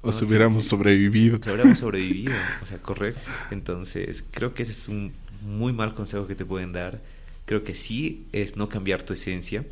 [0.00, 1.40] O si hubiéramos sobrevivido.
[1.42, 3.20] Si hubiéramos sobrevivido, o sea, correcto.
[3.50, 5.12] Entonces, creo que ese es un
[5.42, 7.00] muy mal consejo que te pueden dar.
[7.46, 9.64] Creo que sí es no cambiar tu esencia,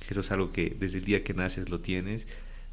[0.00, 2.26] que eso es algo que desde el día que naces lo tienes,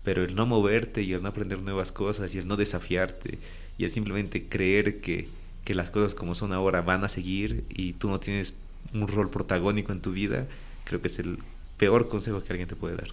[0.04, 3.40] pero el no moverte y el no aprender nuevas cosas y el no desafiarte
[3.78, 5.30] y el simplemente creer que,
[5.68, 8.56] que las cosas como son ahora van a seguir y tú no tienes
[8.94, 10.48] un rol protagónico en tu vida,
[10.86, 11.40] creo que es el
[11.76, 13.10] peor consejo que alguien te puede dar.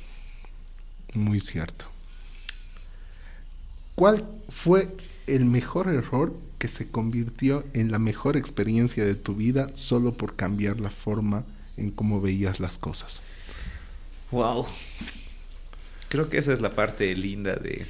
[1.15, 1.87] Muy cierto.
[3.97, 4.97] ¿Cuál fue
[5.27, 10.37] el mejor error que se convirtió en la mejor experiencia de tu vida solo por
[10.37, 11.43] cambiar la forma
[11.77, 13.21] en cómo veías las cosas?
[14.31, 14.69] Wow.
[16.09, 17.85] Creo que esa es la parte linda de,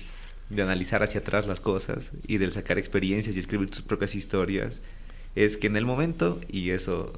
[0.50, 4.80] de analizar hacia atrás las cosas y de sacar experiencias y escribir tus propias historias.
[5.34, 7.12] Es que en el momento, y eso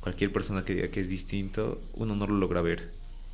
[0.00, 2.90] cualquier persona que diga que es distinto, uno no lo logra ver.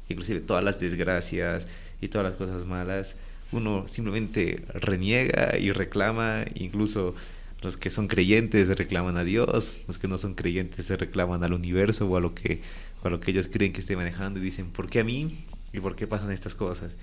[0.09, 1.67] Inclusive todas las desgracias
[2.01, 3.15] y todas las cosas malas
[3.53, 7.15] uno simplemente reniega y reclama, incluso
[7.61, 11.53] los que son creyentes reclaman a Dios, los que no son creyentes se reclaman al
[11.53, 12.63] universo o a lo que,
[13.05, 15.45] a lo que ellos creen que esté manejando y dicen, ¿por qué a mí?
[15.73, 16.97] ¿Y por qué pasan estas cosas?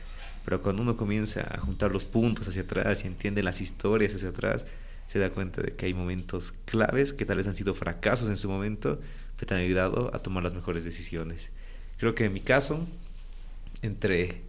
[0.45, 4.29] Pero cuando uno comienza a juntar los puntos hacia atrás y entiende las historias hacia
[4.29, 4.65] atrás,
[5.07, 8.37] se da cuenta de que hay momentos claves que tal vez han sido fracasos en
[8.37, 8.99] su momento,
[9.35, 11.49] pero te han ayudado a tomar las mejores decisiones.
[11.97, 12.87] Creo que en mi caso,
[13.81, 14.41] entre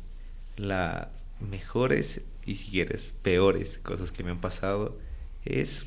[0.57, 1.11] la
[1.41, 4.99] mejores y si quieres peores cosas que me han pasado
[5.45, 5.87] es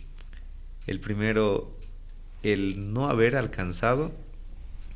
[0.87, 1.77] el primero
[2.41, 4.11] el no haber alcanzado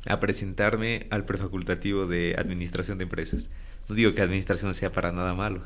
[0.06, 3.48] a presentarme al prefacultativo de administración de empresas.
[3.88, 5.62] No digo que administración sea para nada malo,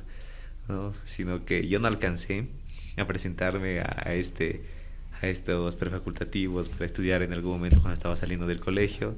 [0.68, 0.92] ¿no?
[1.04, 2.46] sino que yo no alcancé
[2.96, 4.62] a presentarme a, este
[5.20, 9.16] a estos prefacultativos para estudiar en algún momento cuando estaba saliendo del colegio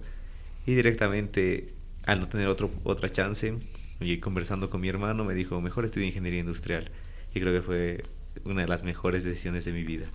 [0.67, 1.73] y directamente
[2.05, 3.55] al no tener otro, otra chance
[4.01, 6.91] y conversando con mi hermano me dijo, mejor estudia ingeniería industrial.
[7.35, 8.05] Y creo que fue
[8.45, 10.07] una de las mejores decisiones de mi vida.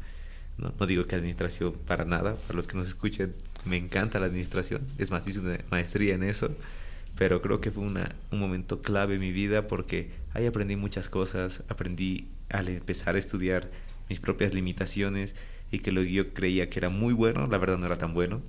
[0.58, 3.34] No, no digo que administración para nada, para los que nos escuchen,
[3.66, 4.82] me encanta la administración.
[4.98, 6.52] Es más, hice una maestría en eso.
[7.20, 11.10] Pero creo que fue una, un momento clave en mi vida porque ahí aprendí muchas
[11.10, 11.64] cosas.
[11.68, 13.70] Aprendí al empezar a estudiar
[14.08, 15.36] mis propias limitaciones
[15.70, 18.14] y que lo que yo creía que era muy bueno, la verdad no era tan
[18.14, 18.42] bueno.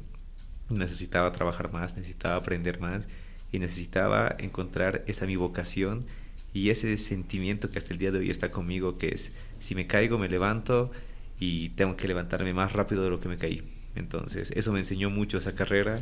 [0.68, 3.08] Necesitaba trabajar más, necesitaba aprender más
[3.50, 6.06] y necesitaba encontrar esa mi vocación
[6.54, 9.88] y ese sentimiento que hasta el día de hoy está conmigo, que es si me
[9.88, 10.92] caigo me levanto
[11.40, 13.64] y tengo que levantarme más rápido de lo que me caí.
[13.96, 16.00] Entonces, eso me enseñó mucho esa carrera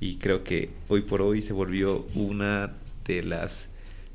[0.00, 2.74] y creo que hoy por hoy se volvió una
[3.06, 3.68] de las,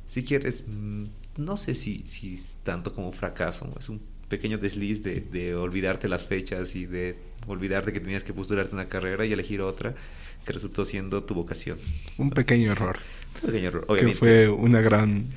[0.08, 1.06] si quieres, mm,
[1.38, 6.26] no sé si, si tanto como fracaso, es un pequeño desliz de, de olvidarte las
[6.26, 7.18] fechas y de
[7.48, 9.94] olvidarte que tenías que postularte una carrera y elegir otra
[10.46, 11.78] que resultó siendo tu vocación.
[12.18, 12.98] Un pequeño error.
[13.42, 14.20] Un pequeño error, obviamente.
[14.20, 15.28] Que fue una gran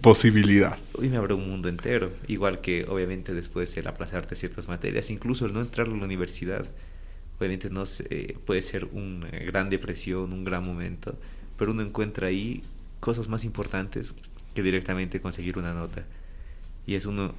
[0.00, 0.78] posibilidad.
[0.94, 5.46] Hoy me abrió un mundo entero, igual que obviamente después el aplazarte ciertas materias, incluso
[5.46, 6.66] el no entrar a la universidad.
[7.44, 7.84] Obviamente no
[8.46, 11.18] puede ser una gran depresión, un gran momento,
[11.58, 12.62] pero uno encuentra ahí
[13.00, 14.14] cosas más importantes
[14.54, 16.06] que directamente conseguir una nota.
[16.86, 17.34] Y es uno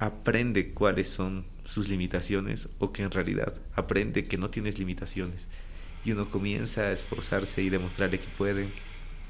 [0.00, 5.46] aprende cuáles son sus limitaciones o que en realidad aprende que no tienes limitaciones
[6.04, 8.66] y uno comienza a esforzarse y demostrarle que puede.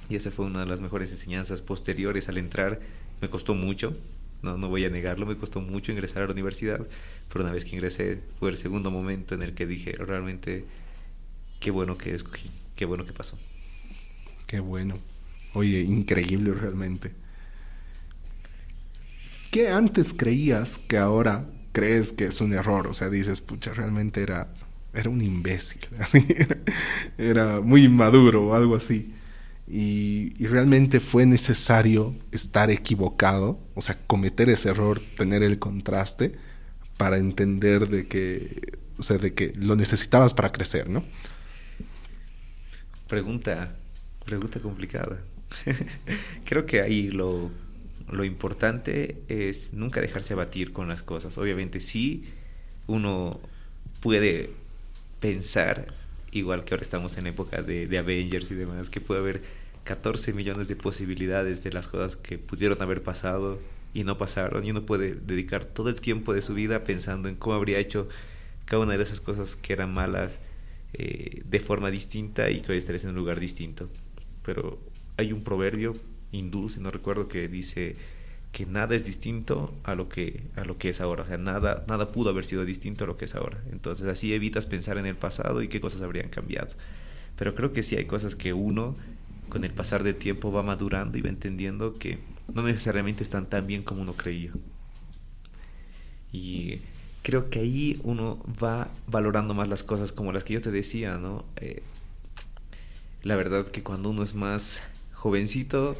[0.08, 2.80] Y esa fue una de las mejores enseñanzas posteriores al entrar.
[3.20, 3.94] Me costó mucho,
[4.46, 6.86] no, no voy a negarlo, me costó mucho ingresar a la universidad,
[7.28, 10.64] pero una vez que ingresé fue el segundo momento en el que dije, realmente,
[11.60, 13.38] qué bueno que escogí, qué bueno que pasó.
[14.46, 14.98] Qué bueno.
[15.52, 17.12] Oye, increíble realmente.
[19.50, 22.86] ¿Qué antes creías que ahora crees que es un error?
[22.86, 24.48] O sea, dices, pucha, realmente era
[24.96, 25.80] era un imbécil,
[27.18, 29.12] era, muy inmaduro o algo así.
[29.68, 36.36] Y, realmente fue necesario estar equivocado, o sea, cometer ese error, tener el contraste
[36.96, 41.04] para entender de que, o sea, de que lo necesitabas para crecer, ¿no?
[43.08, 43.74] Pregunta,
[44.24, 45.18] pregunta complicada.
[46.44, 47.50] Creo que ahí lo,
[48.10, 51.38] lo importante es nunca dejarse abatir con las cosas.
[51.38, 52.24] Obviamente sí
[52.86, 53.40] uno
[54.00, 54.50] puede
[55.20, 55.92] pensar,
[56.38, 59.42] igual que ahora estamos en época de, Avengers y demás, que puede haber
[59.84, 63.58] 14 millones de posibilidades de las cosas que pudieron haber pasado
[63.94, 67.36] y no pasaron, y uno puede dedicar todo el tiempo de su vida pensando en
[67.36, 68.08] cómo habría hecho
[68.66, 70.38] cada una de esas cosas que eran malas
[70.92, 73.88] eh, de forma distinta y que hoy estarías en un lugar distinto.
[74.42, 74.78] Pero
[75.16, 75.96] hay un proverbio
[76.32, 77.96] hindú, si no recuerdo, que dice
[78.56, 81.84] que nada es distinto a lo que a lo que es ahora, o sea, nada
[81.88, 83.62] nada pudo haber sido distinto a lo que es ahora.
[83.70, 86.70] Entonces, así evitas pensar en el pasado y qué cosas habrían cambiado.
[87.36, 88.96] Pero creo que sí hay cosas que uno
[89.50, 92.18] con el pasar del tiempo va madurando y va entendiendo que
[92.50, 94.52] no necesariamente están tan bien como uno creía.
[96.32, 96.80] Y
[97.22, 101.18] creo que ahí uno va valorando más las cosas como las que yo te decía,
[101.18, 101.44] ¿no?
[101.56, 101.82] Eh,
[103.22, 104.80] la verdad que cuando uno es más
[105.12, 105.94] jovencito,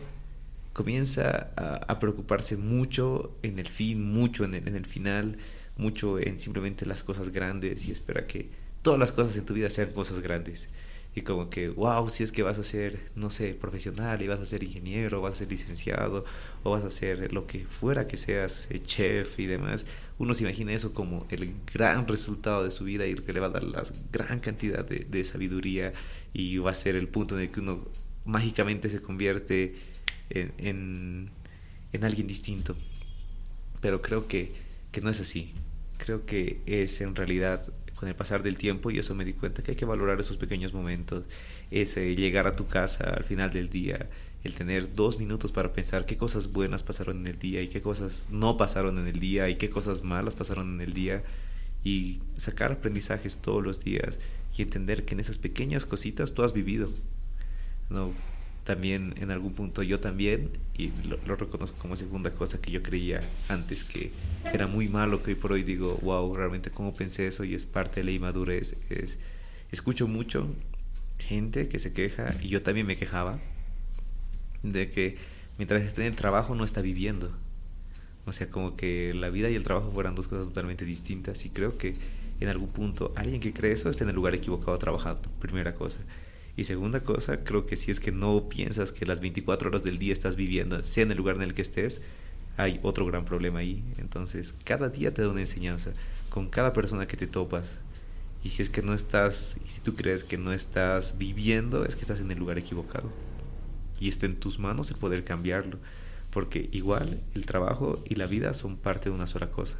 [0.76, 5.38] comienza a, preocuparse mucho en el fin, mucho en el, en el final,
[5.78, 8.50] mucho en simplemente las cosas grandes y espera que
[8.82, 10.68] todas las cosas en tu vida sean cosas grandes.
[11.14, 14.40] Y como que, wow, si es que vas a ser, no sé, profesional y vas
[14.40, 16.26] a ser ingeniero, vas a ser licenciado,
[16.62, 19.86] o vas a ser lo que fuera que seas, eh, chef y demás,
[20.18, 23.46] uno se imagina eso como el gran resultado de su vida y que le va
[23.46, 25.94] a dar la gran cantidad de, de sabiduría
[26.34, 27.88] y va a ser el punto en el que uno
[28.26, 29.95] mágicamente se convierte
[30.30, 31.30] en,
[31.92, 32.76] en, alguien distinto.
[33.80, 34.52] Pero creo que,
[34.92, 35.52] que no es así.
[35.98, 39.62] Creo que es en realidad con el pasar del tiempo y eso me di cuenta
[39.62, 41.24] que hay que valorar esos pequeños momentos,
[41.70, 44.10] ese llegar a tu casa al final del día,
[44.44, 47.80] el tener dos minutos para pensar qué cosas buenas pasaron en el día y qué
[47.80, 51.24] cosas no pasaron en el día y qué cosas malas pasaron en el día
[51.82, 54.18] y sacar aprendizajes todos los días
[54.56, 56.90] y entender que en esas pequeñas cositas tú has vivido.
[57.90, 58.12] No,
[58.66, 60.90] también en algún punto yo también, y
[61.24, 64.10] lo, reconozco como segunda cosa que yo creía antes que
[64.52, 67.64] era muy malo, que hoy por hoy digo, wow, realmente cómo pensé eso y es
[67.64, 68.76] parte de la inmadurez.
[68.90, 69.20] Es,
[69.70, 70.48] escucho mucho
[71.20, 73.38] gente que se queja, y yo también me quejaba,
[74.64, 75.16] de que
[75.58, 77.30] mientras esté en el trabajo no está viviendo.
[78.26, 81.50] O sea, como que la vida y el trabajo fueran dos cosas totalmente distintas y
[81.50, 81.94] creo que
[82.40, 86.00] en algún punto alguien que cree eso está en el lugar equivocado trabajando, primera cosa.
[86.57, 89.98] Y segunda cosa, creo que si es que no piensas que las 24 horas del
[89.98, 92.00] día estás viviendo, sea en el lugar en el que estés,
[92.57, 93.84] hay otro gran problema ahí.
[93.98, 95.92] Entonces, cada día te da una enseñanza
[96.30, 97.78] con cada persona que te topas.
[98.42, 102.02] Y si es que no estás, si tú crees que no estás viviendo, es que
[102.02, 103.11] estás en el lugar equivocado.
[104.00, 105.78] Y está en tus manos el poder cambiarlo.
[106.30, 109.78] Porque igual el trabajo y la vida son parte de una sola cosa.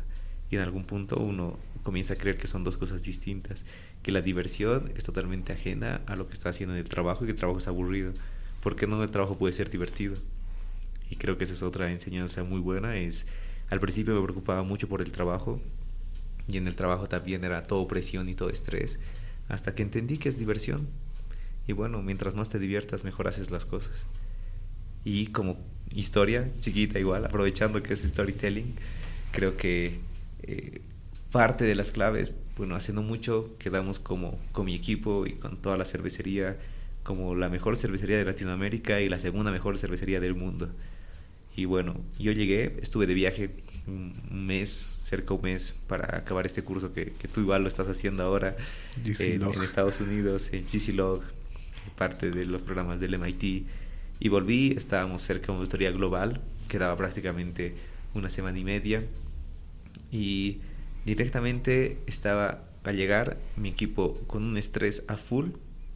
[0.51, 3.65] Y en algún punto uno comienza a creer que son dos cosas distintas
[4.07, 7.27] que la diversión es totalmente ajena a lo que está haciendo en el trabajo y
[7.27, 8.13] que el trabajo es aburrido.
[8.63, 10.15] ¿Por qué no el trabajo puede ser divertido?
[11.11, 12.97] Y creo que esa es otra enseñanza muy buena.
[12.97, 13.27] Es,
[13.69, 15.61] al principio me preocupaba mucho por el trabajo
[16.47, 19.01] y en el trabajo también era todo presión y todo estrés,
[19.49, 20.87] hasta que entendí que es diversión.
[21.67, 24.07] Y bueno, mientras más te diviertas, mejor haces las cosas.
[25.05, 25.57] Y como
[25.91, 28.73] historia chiquita igual, aprovechando que es storytelling,
[29.33, 29.99] creo que
[30.45, 30.81] eh,
[31.33, 35.77] parte de las claves bueno, haciendo mucho quedamos como con mi equipo y con toda
[35.77, 36.57] la cervecería
[37.03, 40.69] como la mejor cervecería de Latinoamérica y la segunda mejor cervecería del mundo.
[41.55, 43.51] Y bueno, yo llegué, estuve de viaje
[43.87, 44.13] un
[44.47, 47.89] mes, cerca de un mes, para acabar este curso que, que tú igual lo estás
[47.89, 48.57] haciendo ahora
[49.05, 51.23] en, en, Estados Unidos, en GCLog,
[51.97, 53.67] parte de los programas del MIT.
[54.19, 57.75] Y volví, estábamos cerca de una auditoría global, quedaba prácticamente
[58.15, 59.05] una semana y media.
[60.11, 60.59] Y
[61.07, 65.51] directamente estaba a llegar mi equipo con un estrés a full,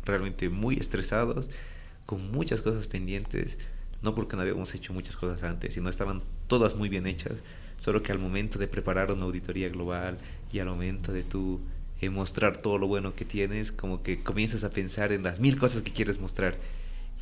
[0.05, 1.51] realmente muy estresados,
[2.07, 3.59] con muchas cosas pendientes,
[4.03, 7.43] no porque no habíamos hecho muchas cosas antes, sino estaban todas muy bien hechas,
[7.79, 10.19] solo que al momento de preparar una auditoría global
[10.53, 11.61] y al momento de tú
[12.01, 15.59] eh, mostrar todo lo bueno que tienes, como que comienzas a pensar en las mil
[15.59, 16.57] cosas que quieres mostrar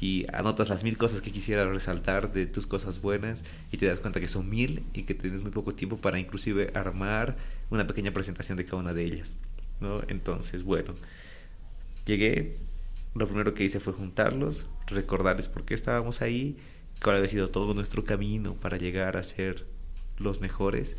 [0.00, 3.42] y anotas las mil cosas que quisieras resaltar de tus cosas buenas
[3.72, 6.70] y te das cuenta que son mil y que tienes muy poco tiempo para inclusive
[6.74, 7.36] armar
[7.70, 9.34] una pequeña presentación de cada una de ellas.
[9.80, 10.02] ¿no?
[10.08, 10.94] Entonces, bueno,
[12.06, 12.58] llegué,
[13.14, 16.56] lo primero que hice fue juntarlos, recordarles por qué estábamos ahí,
[17.02, 19.66] cuál había sido todo nuestro camino para llegar a ser
[20.18, 20.96] los mejores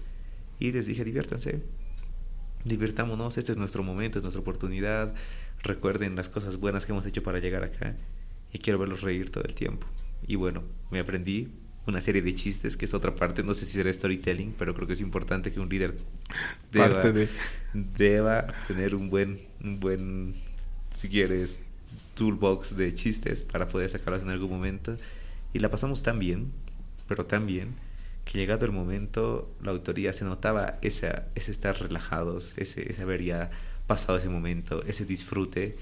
[0.59, 1.63] y les dije diviértanse,
[2.65, 5.13] divirtámonos, este es nuestro momento, es nuestra oportunidad,
[5.63, 7.95] recuerden las cosas buenas que hemos hecho para llegar acá
[8.53, 9.87] y quiero verlos reír todo el tiempo.
[10.25, 11.49] Y bueno, me aprendí
[11.85, 14.87] una serie de chistes, que es otra parte, no sé si será storytelling, pero creo
[14.87, 15.97] que es importante que un líder
[16.71, 17.01] deba,
[17.73, 20.35] deba tener un buen, un buen,
[20.97, 21.59] si quieres,
[22.15, 24.97] toolbox de chistes para poder sacarlos en algún momento.
[25.53, 26.51] Y la pasamos tan bien,
[27.07, 27.73] pero tan bien,
[28.23, 33.23] que llegado el momento, la autoría se notaba ese, ese estar relajados, ese, ese haber
[33.23, 33.49] ya
[33.87, 35.75] pasado ese momento, ese disfrute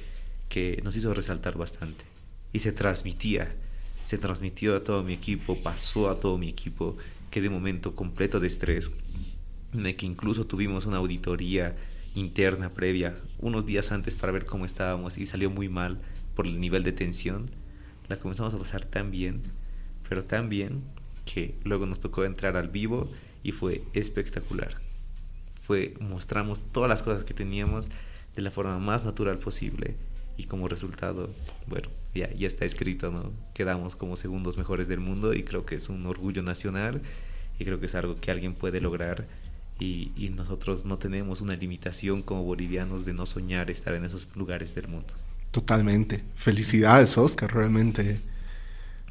[0.47, 2.05] que nos hizo resaltar bastante.
[2.53, 3.55] Y se transmitía,
[4.05, 6.97] se transmitió a todo mi equipo, pasó a todo mi equipo,
[7.29, 8.91] que de momento completo de estrés,
[9.73, 11.75] de que incluso tuvimos una auditoría
[12.15, 15.99] interna previa unos días antes para ver cómo estábamos y salió muy mal
[16.35, 17.49] por el nivel de tensión.
[18.07, 19.41] La comenzamos a pasar tan bien,
[20.07, 20.83] pero tan bien
[21.25, 23.11] que luego nos tocó entrar al vivo
[23.43, 24.75] y fue espectacular.
[25.61, 27.89] Fue mostramos todas las cosas que teníamos
[28.35, 29.95] de la forma más natural posible
[30.37, 31.29] y como resultado,
[31.67, 33.31] bueno, ya, ya está escrito, ¿no?
[33.53, 37.01] Quedamos como segundos mejores del mundo y creo que es un orgullo nacional
[37.59, 39.27] y creo que es algo que alguien puede lograr
[39.79, 44.27] y, y nosotros no tenemos una limitación como bolivianos de no soñar estar en esos
[44.35, 45.13] lugares del mundo.
[45.51, 46.23] Totalmente.
[46.35, 48.21] Felicidades, Oscar, realmente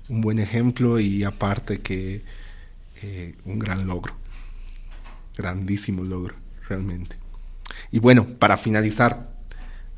[0.09, 2.23] un buen ejemplo y aparte que
[3.03, 4.15] eh, un gran logro.
[5.37, 6.35] Grandísimo logro,
[6.69, 7.17] realmente.
[7.91, 9.36] Y bueno, para finalizar,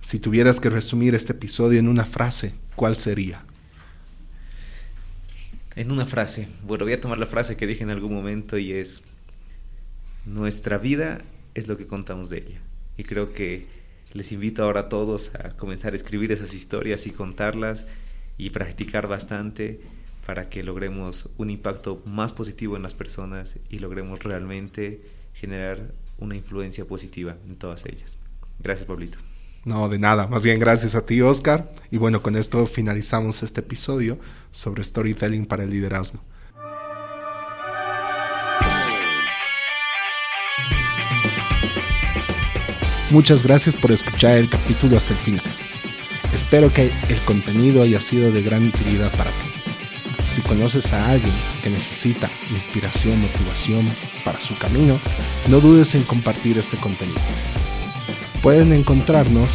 [0.00, 3.44] si tuvieras que resumir este episodio en una frase, ¿cuál sería?
[5.74, 6.48] En una frase.
[6.62, 9.02] Bueno, voy a tomar la frase que dije en algún momento y es,
[10.24, 11.18] nuestra vida
[11.54, 12.60] es lo que contamos de ella.
[12.96, 13.66] Y creo que
[14.12, 17.86] les invito ahora a todos a comenzar a escribir esas historias y contarlas
[18.36, 19.80] y practicar bastante
[20.26, 25.02] para que logremos un impacto más positivo en las personas y logremos realmente
[25.34, 28.18] generar una influencia positiva en todas ellas.
[28.58, 29.18] Gracias, Pablito.
[29.68, 30.26] No, de nada.
[30.26, 31.70] Más bien gracias a ti, Oscar.
[31.90, 34.18] Y bueno, con esto finalizamos este episodio
[34.50, 36.20] sobre storytelling para el liderazgo.
[43.10, 45.44] Muchas gracias por escuchar el capítulo hasta el final.
[46.32, 49.48] Espero que el contenido haya sido de gran utilidad para ti.
[50.24, 53.86] Si conoces a alguien que necesita inspiración, motivación
[54.24, 54.98] para su camino,
[55.46, 57.20] no dudes en compartir este contenido.
[58.42, 59.52] Pueden encontrarnos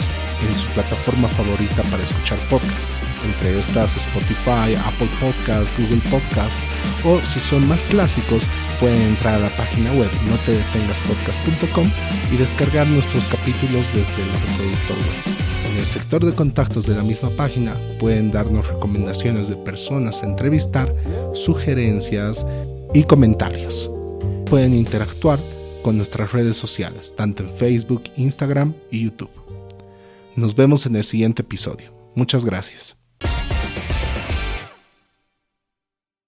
[0.48, 2.92] en su plataforma favorita para escuchar podcasts,
[3.26, 6.60] entre estas Spotify, Apple Podcasts, Google Podcasts,
[7.06, 8.44] o si son más clásicos,
[8.80, 11.90] pueden entrar a la página web notedetengaspodcast.com
[12.34, 15.34] y descargar nuestros capítulos desde el reproductor web.
[15.72, 20.28] En el sector de contactos de la misma página pueden darnos recomendaciones de personas a
[20.28, 20.94] entrevistar,
[21.34, 22.46] sugerencias
[22.94, 23.90] y comentarios.
[24.46, 25.40] Pueden interactuar
[25.84, 29.30] con nuestras redes sociales, tanto en Facebook, Instagram y YouTube.
[30.36, 31.94] Nos vemos en el siguiente episodio.
[32.16, 33.03] Muchas gracias.